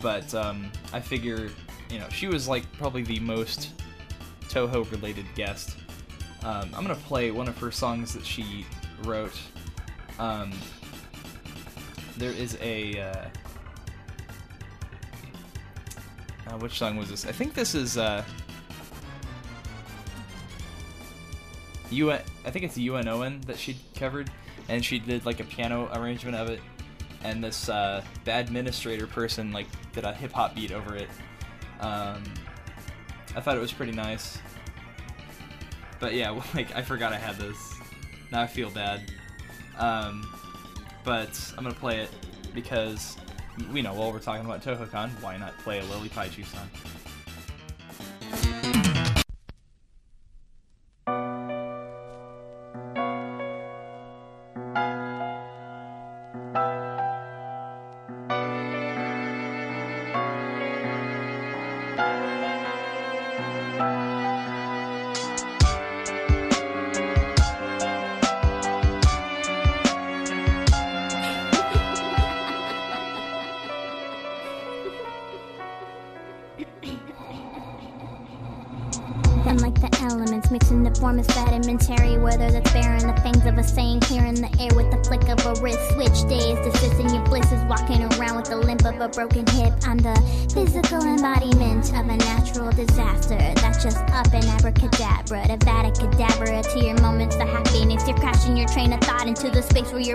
But 0.02 0.34
um, 0.34 0.72
I 0.92 1.00
figure, 1.00 1.50
you 1.92 2.00
know, 2.00 2.10
she 2.10 2.28
was 2.28 2.48
like 2.48 2.64
probably 2.74 3.04
the 3.04 3.20
most 3.20 3.74
Touhou 4.50 4.90
related 4.92 5.28
guest. 5.36 5.78
Um, 6.44 6.72
I'm 6.74 6.82
gonna 6.82 6.96
play 6.96 7.30
one 7.30 7.48
of 7.48 7.56
her 7.60 7.70
songs 7.70 8.12
that 8.16 8.26
she 8.26 8.66
wrote. 9.04 9.40
Um, 10.18 10.52
there 12.18 12.32
is 12.32 12.58
a. 12.60 13.02
Uh, 13.02 13.26
uh, 16.48 16.58
which 16.58 16.80
song 16.80 16.98
was 16.98 17.10
this? 17.10 17.28
I 17.28 17.32
think 17.32 17.54
this 17.54 17.76
is. 17.76 18.00
UN, 21.91 22.22
I 22.45 22.52
think 22.52 22.66
it's 22.66 22.78
U.N. 22.78 23.07
Owen 23.07 23.41
that 23.48 23.57
she 23.57 23.78
covered, 23.95 24.30
and 24.70 24.84
she 24.84 24.99
did 24.99 25.26
like 25.26 25.40
a 25.40 25.44
piano 25.44 25.90
arrangement 25.94 26.36
of 26.36 26.49
it, 26.49 26.60
and 27.24 27.44
this 27.44 27.70
uh, 27.70 28.03
bad 28.24 28.48
administrator 28.48 29.07
person 29.07 29.52
like 29.52 29.68
did 29.94 30.03
a 30.03 30.14
hip 30.14 30.32
hop 30.32 30.56
beat 30.56 30.72
over 30.72 30.95
it. 30.95 31.10
Um, 31.80 32.24
I 33.36 33.41
thought 33.41 33.57
it 33.57 33.62
was 33.62 33.74
pretty 33.74 33.91
nice. 33.91 34.40
But 35.99 36.14
yeah, 36.14 36.30
like 36.53 36.76
I 36.76 36.82
forgot 36.82 37.14
I 37.14 37.18
had 37.18 37.38
this. 37.38 37.57
Now 38.32 38.41
I 38.41 38.48
feel 38.48 38.70
bad. 38.70 39.12
Um, 39.78 40.28
but 41.03 41.40
I'm 41.57 41.64
gonna 41.64 41.76
play 41.76 41.99
it 41.99 42.10
because 42.53 43.18
we 43.72 43.82
know 43.82 43.94
while 43.94 44.12
we're 44.12 44.20
talking 44.20 44.45
about 44.45 44.62
Touhoucon, 44.64 45.10
why 45.22 45.38
not 45.38 45.57
play 45.60 45.80
a 45.80 45.84
LilyPichu 45.84 46.45
song? 46.45 46.70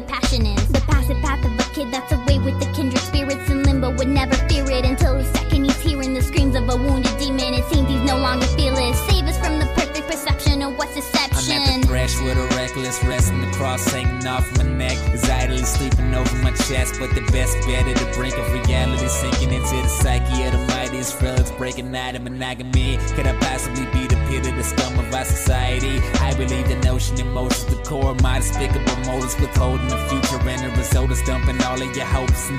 Your 0.01 0.09
passion 0.09 0.30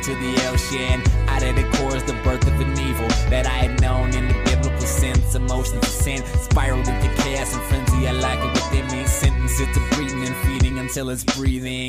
into 0.02 0.20
the 0.20 0.34
ocean. 0.50 1.02
Out 1.30 1.44
of 1.44 1.56
the 1.56 1.64
core 1.78 1.96
is 1.96 2.04
the 2.04 2.18
birth 2.24 2.46
of 2.48 2.60
an 2.60 2.72
evil 2.80 3.08
that 3.30 3.46
I 3.46 3.58
had 3.66 3.82
known 3.82 4.14
in 4.16 4.28
the 4.28 4.34
biblical 4.46 4.82
sense. 4.82 5.36
Emotions 5.36 5.84
of 5.84 5.94
sin 6.06 6.24
spiraled 6.50 6.88
into 6.88 7.10
chaos 7.22 7.54
and 7.54 7.64
frenzy. 7.64 8.08
I 8.08 8.14
like 8.14 8.40
it 8.40 8.52
within 8.54 8.88
me. 8.88 9.06
Sentence 9.06 9.60
it 9.60 9.72
to 9.76 9.96
breathing 9.96 10.26
and 10.26 10.36
feeding 10.38 10.80
until 10.80 11.10
it's 11.10 11.24
breathing. 11.24 11.81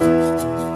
Música 0.00 0.67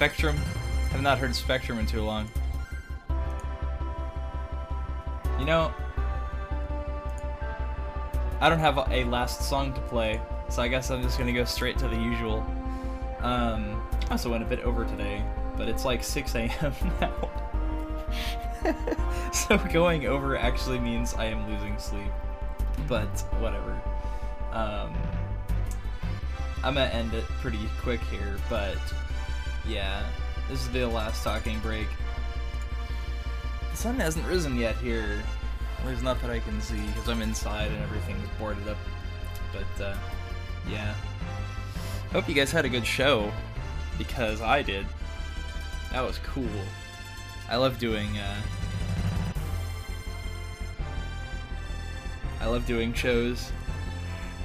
Spectrum. 0.00 0.34
Have 0.92 1.02
not 1.02 1.18
heard 1.18 1.36
Spectrum 1.36 1.78
in 1.78 1.84
too 1.84 2.00
long. 2.00 2.26
You 5.38 5.44
know, 5.44 5.74
I 8.40 8.48
don't 8.48 8.60
have 8.60 8.78
a 8.78 9.04
last 9.04 9.42
song 9.42 9.74
to 9.74 9.80
play, 9.82 10.18
so 10.48 10.62
I 10.62 10.68
guess 10.68 10.90
I'm 10.90 11.02
just 11.02 11.18
gonna 11.18 11.34
go 11.34 11.44
straight 11.44 11.76
to 11.80 11.86
the 11.86 11.98
usual. 11.98 12.38
Um, 13.20 13.86
I 14.08 14.12
also 14.12 14.30
went 14.30 14.42
a 14.42 14.46
bit 14.46 14.60
over 14.60 14.86
today, 14.86 15.22
but 15.58 15.68
it's 15.68 15.84
like 15.84 16.02
6 16.02 16.34
a.m. 16.34 16.72
now. 17.02 17.30
so 19.34 19.58
going 19.70 20.06
over 20.06 20.34
actually 20.34 20.78
means 20.78 21.12
I 21.12 21.26
am 21.26 21.46
losing 21.52 21.78
sleep. 21.78 22.10
But 22.88 23.10
whatever. 23.38 23.78
Um, 24.52 24.94
I'm 26.64 26.72
gonna 26.72 26.86
end 26.86 27.12
it 27.12 27.24
pretty 27.42 27.68
quick 27.82 28.00
here, 28.04 28.38
but 28.48 28.78
yeah, 29.66 30.04
this 30.48 30.60
is 30.60 30.70
the 30.70 30.86
last 30.86 31.22
talking 31.22 31.58
break. 31.60 31.86
The 33.70 33.76
sun 33.76 33.96
hasn't 33.96 34.26
risen 34.26 34.56
yet 34.56 34.76
here. 34.76 35.22
There's 35.84 36.02
not 36.02 36.20
that 36.22 36.30
I 36.30 36.40
can 36.40 36.60
see 36.60 36.80
because 36.88 37.08
I'm 37.08 37.22
inside 37.22 37.70
and 37.70 37.82
everything's 37.82 38.28
boarded 38.38 38.68
up. 38.68 38.76
But 39.52 39.84
uh, 39.84 39.96
yeah, 40.68 40.94
hope 42.12 42.28
you 42.28 42.34
guys 42.34 42.50
had 42.50 42.64
a 42.64 42.68
good 42.68 42.86
show 42.86 43.32
because 43.98 44.40
I 44.40 44.62
did. 44.62 44.86
That 45.92 46.02
was 46.02 46.18
cool. 46.18 46.46
I 47.48 47.56
love 47.56 47.78
doing. 47.78 48.16
Uh, 48.18 48.40
I 52.40 52.46
love 52.46 52.64
doing 52.66 52.94
shows, 52.94 53.52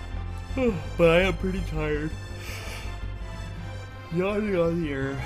but 0.97 1.09
I 1.09 1.21
am 1.21 1.37
pretty 1.37 1.61
tired. 1.71 2.11
Yawning 4.13 4.55
on 4.55 4.83
here. 4.83 5.17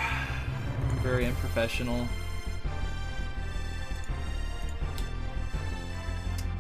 Very 1.02 1.26
unprofessional. 1.26 2.08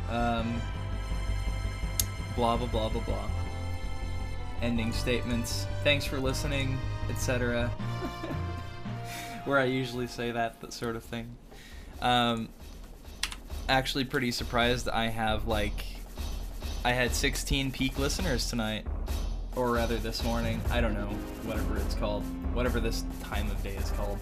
Um, 0.09 0.61
blah 2.35 2.57
blah 2.57 2.67
blah 2.67 2.89
blah 2.89 3.01
blah. 3.01 3.29
Ending 4.61 4.91
statements. 4.91 5.65
Thanks 5.83 6.05
for 6.05 6.19
listening, 6.19 6.77
etc. 7.09 7.69
Where 9.45 9.57
I 9.59 9.65
usually 9.65 10.07
say 10.07 10.31
that, 10.31 10.59
that 10.61 10.73
sort 10.73 10.95
of 10.95 11.03
thing. 11.03 11.35
Um, 12.01 12.49
actually, 13.69 14.05
pretty 14.05 14.31
surprised. 14.31 14.89
I 14.89 15.07
have 15.07 15.47
like, 15.47 15.85
I 16.83 16.91
had 16.91 17.15
16 17.15 17.71
peak 17.71 17.97
listeners 17.97 18.49
tonight, 18.49 18.85
or 19.55 19.71
rather 19.71 19.97
this 19.97 20.23
morning. 20.23 20.61
I 20.69 20.81
don't 20.81 20.93
know, 20.93 21.07
whatever 21.43 21.77
it's 21.77 21.95
called, 21.95 22.23
whatever 22.53 22.80
this 22.80 23.03
time 23.23 23.49
of 23.51 23.61
day 23.63 23.76
is 23.76 23.89
called, 23.91 24.19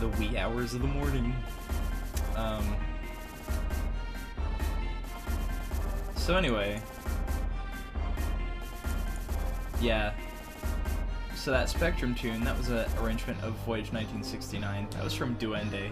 the 0.00 0.08
wee 0.08 0.36
hours 0.36 0.74
of 0.74 0.82
the 0.82 0.88
morning. 0.88 1.34
Um, 2.36 2.76
So 6.28 6.36
anyway, 6.36 6.78
yeah. 9.80 10.12
So 11.34 11.50
that 11.52 11.70
Spectrum 11.70 12.14
tune, 12.14 12.44
that 12.44 12.54
was 12.58 12.68
an 12.68 12.84
arrangement 13.00 13.42
of 13.42 13.54
Voyage 13.64 13.92
1969. 13.94 14.88
That 14.90 15.02
was 15.04 15.14
from 15.14 15.36
Duende. 15.36 15.90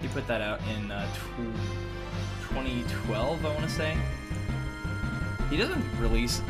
He 0.00 0.08
put 0.08 0.26
that 0.28 0.40
out 0.40 0.60
in 0.74 0.90
uh, 0.90 1.06
tw- 1.12 2.48
2012, 2.54 3.44
I 3.44 3.48
want 3.50 3.64
to 3.64 3.68
say. 3.68 3.98
He 5.50 5.58
doesn't 5.58 5.84
release 6.00 6.40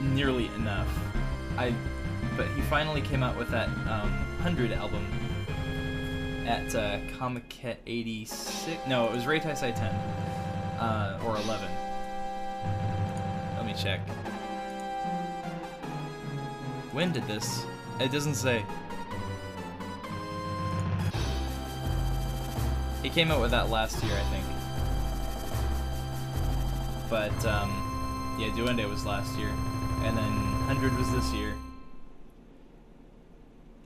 nearly 0.00 0.46
enough. 0.56 0.88
I, 1.56 1.74
but 2.36 2.48
he 2.48 2.62
finally 2.62 3.00
came 3.00 3.22
out 3.22 3.36
with 3.36 3.50
that 3.50 3.68
um, 3.68 4.12
100 4.42 4.72
album 4.72 5.04
at 6.46 6.74
uh, 6.74 6.98
Comic 7.18 7.54
86. 7.86 8.68
No, 8.86 9.06
it 9.06 9.12
was 9.12 9.24
Reitaisai 9.24 9.74
10 9.74 9.84
uh, 10.80 11.20
or 11.24 11.36
11 11.36 11.68
Let 13.56 13.66
me 13.66 13.74
check. 13.74 14.00
When 16.92 17.12
did 17.12 17.26
this? 17.26 17.64
It 18.00 18.12
doesn't 18.12 18.34
say. 18.34 18.64
He 23.02 23.10
came 23.10 23.30
out 23.30 23.40
with 23.40 23.50
that 23.50 23.70
last 23.70 24.02
year, 24.02 24.14
I 24.14 24.22
think. 24.30 24.44
But, 27.10 27.46
um, 27.46 28.36
yeah, 28.38 28.48
Duende 28.48 28.88
was 28.88 29.04
last 29.04 29.36
year. 29.38 29.52
And 30.04 30.16
then 30.16 30.32
100 30.66 30.96
was 30.96 31.10
this 31.12 31.32
year. 31.32 31.56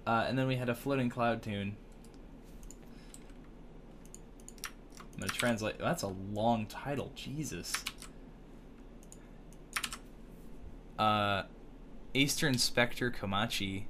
Uh, 0.07 0.25
and 0.29 0.39
then 0.39 0.47
we 0.47 0.57
had 0.57 0.69
a 0.69 0.75
Floating 0.75 1.09
Cloud 1.09 1.43
tune. 1.43 1.77
I'm 5.15 5.21
gonna 5.21 5.33
translate. 5.33 5.79
That's 5.79 6.03
a 6.03 6.09
long 6.33 6.67
title, 6.67 7.13
Jesus. 7.15 7.73
Uh, 10.99 11.45
Eastern 12.15 12.59
Spectre 12.59 13.11
Komachi. 13.11 13.85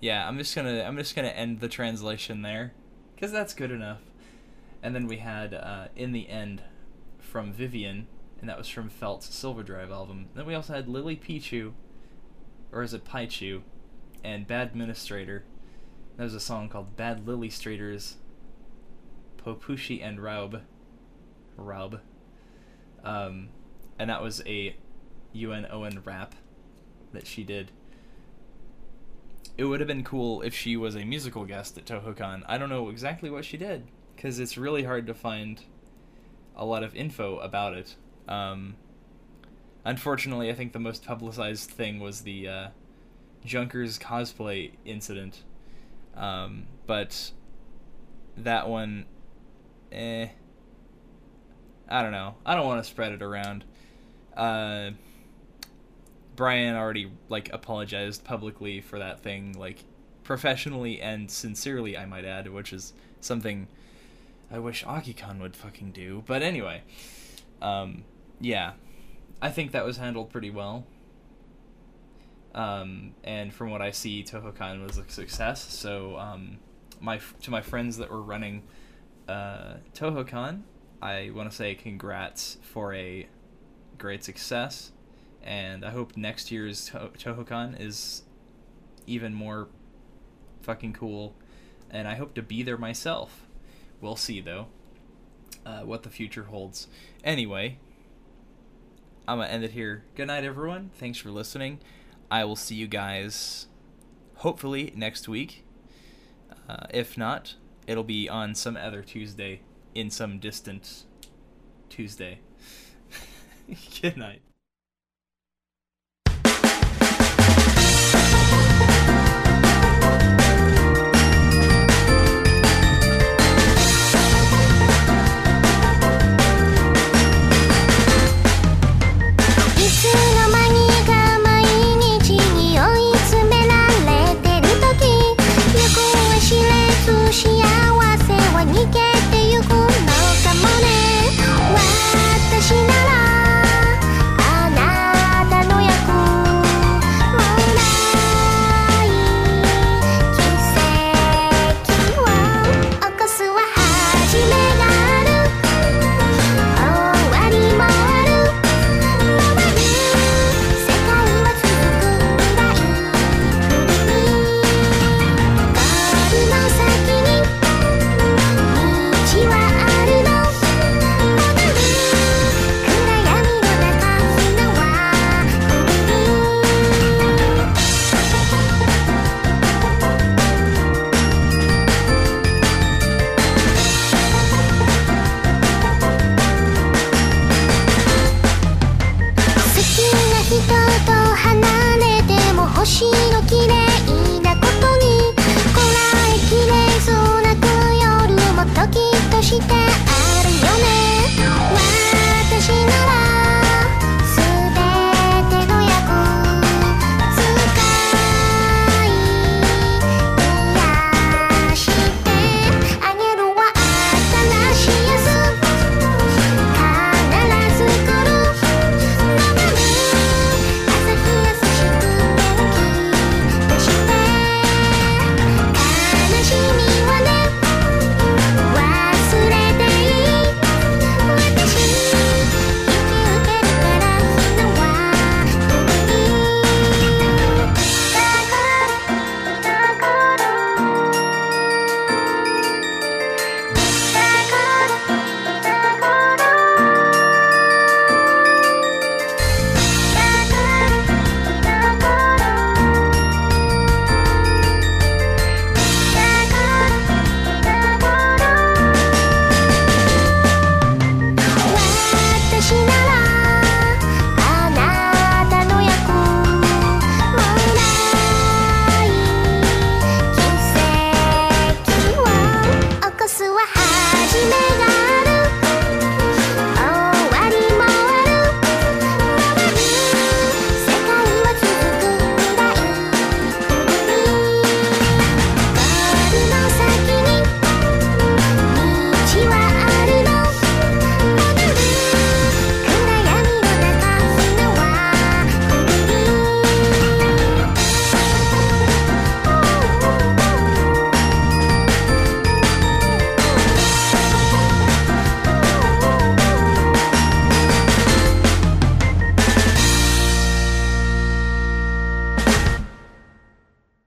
Yeah, 0.00 0.28
I'm 0.28 0.38
just 0.38 0.54
gonna 0.54 0.82
I'm 0.82 0.96
just 0.96 1.16
gonna 1.16 1.28
end 1.28 1.60
the 1.60 1.68
translation 1.68 2.42
there, 2.42 2.72
cause 3.18 3.32
that's 3.32 3.54
good 3.54 3.70
enough. 3.70 4.00
And 4.82 4.94
then 4.94 5.06
we 5.06 5.16
had 5.16 5.54
uh, 5.54 5.88
in 5.96 6.12
the 6.12 6.28
end 6.28 6.62
from 7.18 7.52
Vivian, 7.52 8.06
and 8.40 8.48
that 8.48 8.58
was 8.58 8.68
from 8.68 8.88
Felt's 8.88 9.34
Silver 9.34 9.62
Drive 9.62 9.90
album. 9.90 10.28
Then 10.34 10.46
we 10.46 10.54
also 10.54 10.74
had 10.74 10.86
LilyPichu, 10.86 11.72
or 12.72 12.82
is 12.82 12.94
it 12.94 13.04
Pichu, 13.04 13.62
and 14.24 14.46
Bad 14.46 14.68
Administrator. 14.68 15.44
That 16.16 16.24
was 16.24 16.34
a 16.34 16.40
song 16.40 16.68
called 16.68 16.96
Bad 16.96 17.26
Lily 17.26 17.48
Straters, 17.48 18.14
Popushi 19.36 20.04
and 20.04 20.18
Raub. 20.18 20.62
Raub. 21.56 22.00
Um, 23.04 23.48
and 23.98 24.10
that 24.10 24.22
was 24.22 24.42
a 24.46 24.76
U.N. 25.32 25.66
Owen 25.70 26.02
rap 26.04 26.34
that 27.12 27.26
she 27.26 27.44
did. 27.44 27.70
It 29.56 29.64
would 29.64 29.80
have 29.80 29.86
been 29.86 30.04
cool 30.04 30.42
if 30.42 30.54
she 30.54 30.76
was 30.76 30.94
a 30.94 31.04
musical 31.04 31.44
guest 31.44 31.78
at 31.78 31.86
Touhoucon. 31.86 32.44
I 32.46 32.58
don't 32.58 32.68
know 32.68 32.88
exactly 32.88 33.30
what 33.30 33.44
she 33.44 33.56
did 33.56 33.88
because 34.14 34.38
it's 34.38 34.58
really 34.58 34.84
hard 34.84 35.06
to 35.06 35.14
find 35.14 35.62
a 36.56 36.64
lot 36.64 36.82
of 36.82 36.94
info 36.94 37.38
about 37.38 37.74
it. 37.74 37.94
Um, 38.28 38.76
unfortunately, 39.84 40.50
I 40.50 40.54
think 40.54 40.72
the 40.72 40.78
most 40.78 41.04
publicized 41.04 41.70
thing 41.70 41.98
was 41.98 42.20
the 42.20 42.48
uh, 42.48 42.68
Junkers 43.44 43.98
cosplay 43.98 44.72
incident. 44.84 45.42
Um, 46.16 46.66
but 46.86 47.32
that 48.36 48.68
one, 48.68 49.06
eh. 49.90 50.28
I 51.88 52.02
don't 52.02 52.12
know. 52.12 52.34
I 52.44 52.54
don't 52.54 52.66
want 52.66 52.84
to 52.84 52.88
spread 52.88 53.12
it 53.12 53.22
around. 53.22 53.64
Uh, 54.36 54.90
Brian 56.36 56.76
already 56.76 57.10
like 57.28 57.52
apologized 57.52 58.24
publicly 58.24 58.80
for 58.80 58.98
that 58.98 59.20
thing, 59.20 59.58
like 59.58 59.84
professionally 60.22 61.00
and 61.00 61.30
sincerely, 61.30 61.96
I 61.96 62.04
might 62.04 62.24
add, 62.24 62.48
which 62.52 62.72
is 62.72 62.92
something 63.20 63.66
I 64.50 64.58
wish 64.58 64.84
Akicon 64.84 65.40
would 65.40 65.56
fucking 65.56 65.92
do. 65.92 66.22
But 66.26 66.42
anyway, 66.42 66.82
um, 67.60 68.04
yeah, 68.40 68.72
I 69.40 69.50
think 69.50 69.72
that 69.72 69.84
was 69.84 69.96
handled 69.96 70.30
pretty 70.30 70.50
well. 70.50 70.86
Um, 72.54 73.14
and 73.22 73.52
from 73.52 73.70
what 73.70 73.82
I 73.82 73.90
see, 73.90 74.22
Touhoucon 74.22 74.84
was 74.84 74.98
a 74.98 75.08
success. 75.08 75.62
So, 75.72 76.16
um, 76.16 76.58
my 77.00 77.20
to 77.42 77.50
my 77.50 77.60
friends 77.60 77.98
that 77.98 78.10
were 78.10 78.22
running 78.22 78.64
uh, 79.28 79.74
Touhoucon, 79.94 80.62
I 81.00 81.30
want 81.34 81.50
to 81.50 81.56
say 81.56 81.74
congrats 81.74 82.58
for 82.62 82.94
a 82.94 83.28
great 83.98 84.24
success 84.24 84.92
and 85.42 85.84
I 85.84 85.90
hope 85.90 86.16
next 86.16 86.50
year's 86.50 86.86
to- 86.86 87.10
Touhoucon 87.16 87.74
is 87.80 88.22
even 89.06 89.32
more 89.34 89.68
fucking 90.60 90.92
cool, 90.92 91.34
and 91.90 92.06
I 92.06 92.16
hope 92.16 92.34
to 92.34 92.42
be 92.42 92.62
there 92.62 92.76
myself. 92.76 93.46
We'll 94.00 94.16
see 94.16 94.40
though, 94.40 94.66
uh, 95.64 95.80
what 95.80 96.02
the 96.02 96.10
future 96.10 96.44
holds. 96.44 96.88
Anyway, 97.24 97.78
I'm 99.28 99.40
gonna 99.40 99.50
end 99.50 99.62
it 99.62 99.72
here. 99.72 100.04
Good 100.14 100.28
night, 100.28 100.42
everyone. 100.42 100.90
Thanks 100.94 101.18
for 101.18 101.30
listening. 101.30 101.80
I 102.30 102.46
will 102.46 102.56
see 102.56 102.74
you 102.74 102.86
guys 102.88 103.66
hopefully 104.36 104.90
next 104.96 105.28
week. 105.28 105.66
Uh, 106.66 106.86
if 106.88 107.18
not, 107.18 107.56
it'll 107.86 108.04
be 108.04 108.26
on 108.26 108.54
some 108.54 108.78
other 108.78 109.02
Tuesday 109.02 109.60
in 109.94 110.08
some 110.08 110.38
distant 110.38 111.04
Tuesday. 111.90 112.40
Good 114.00 114.16
night. 114.16 114.40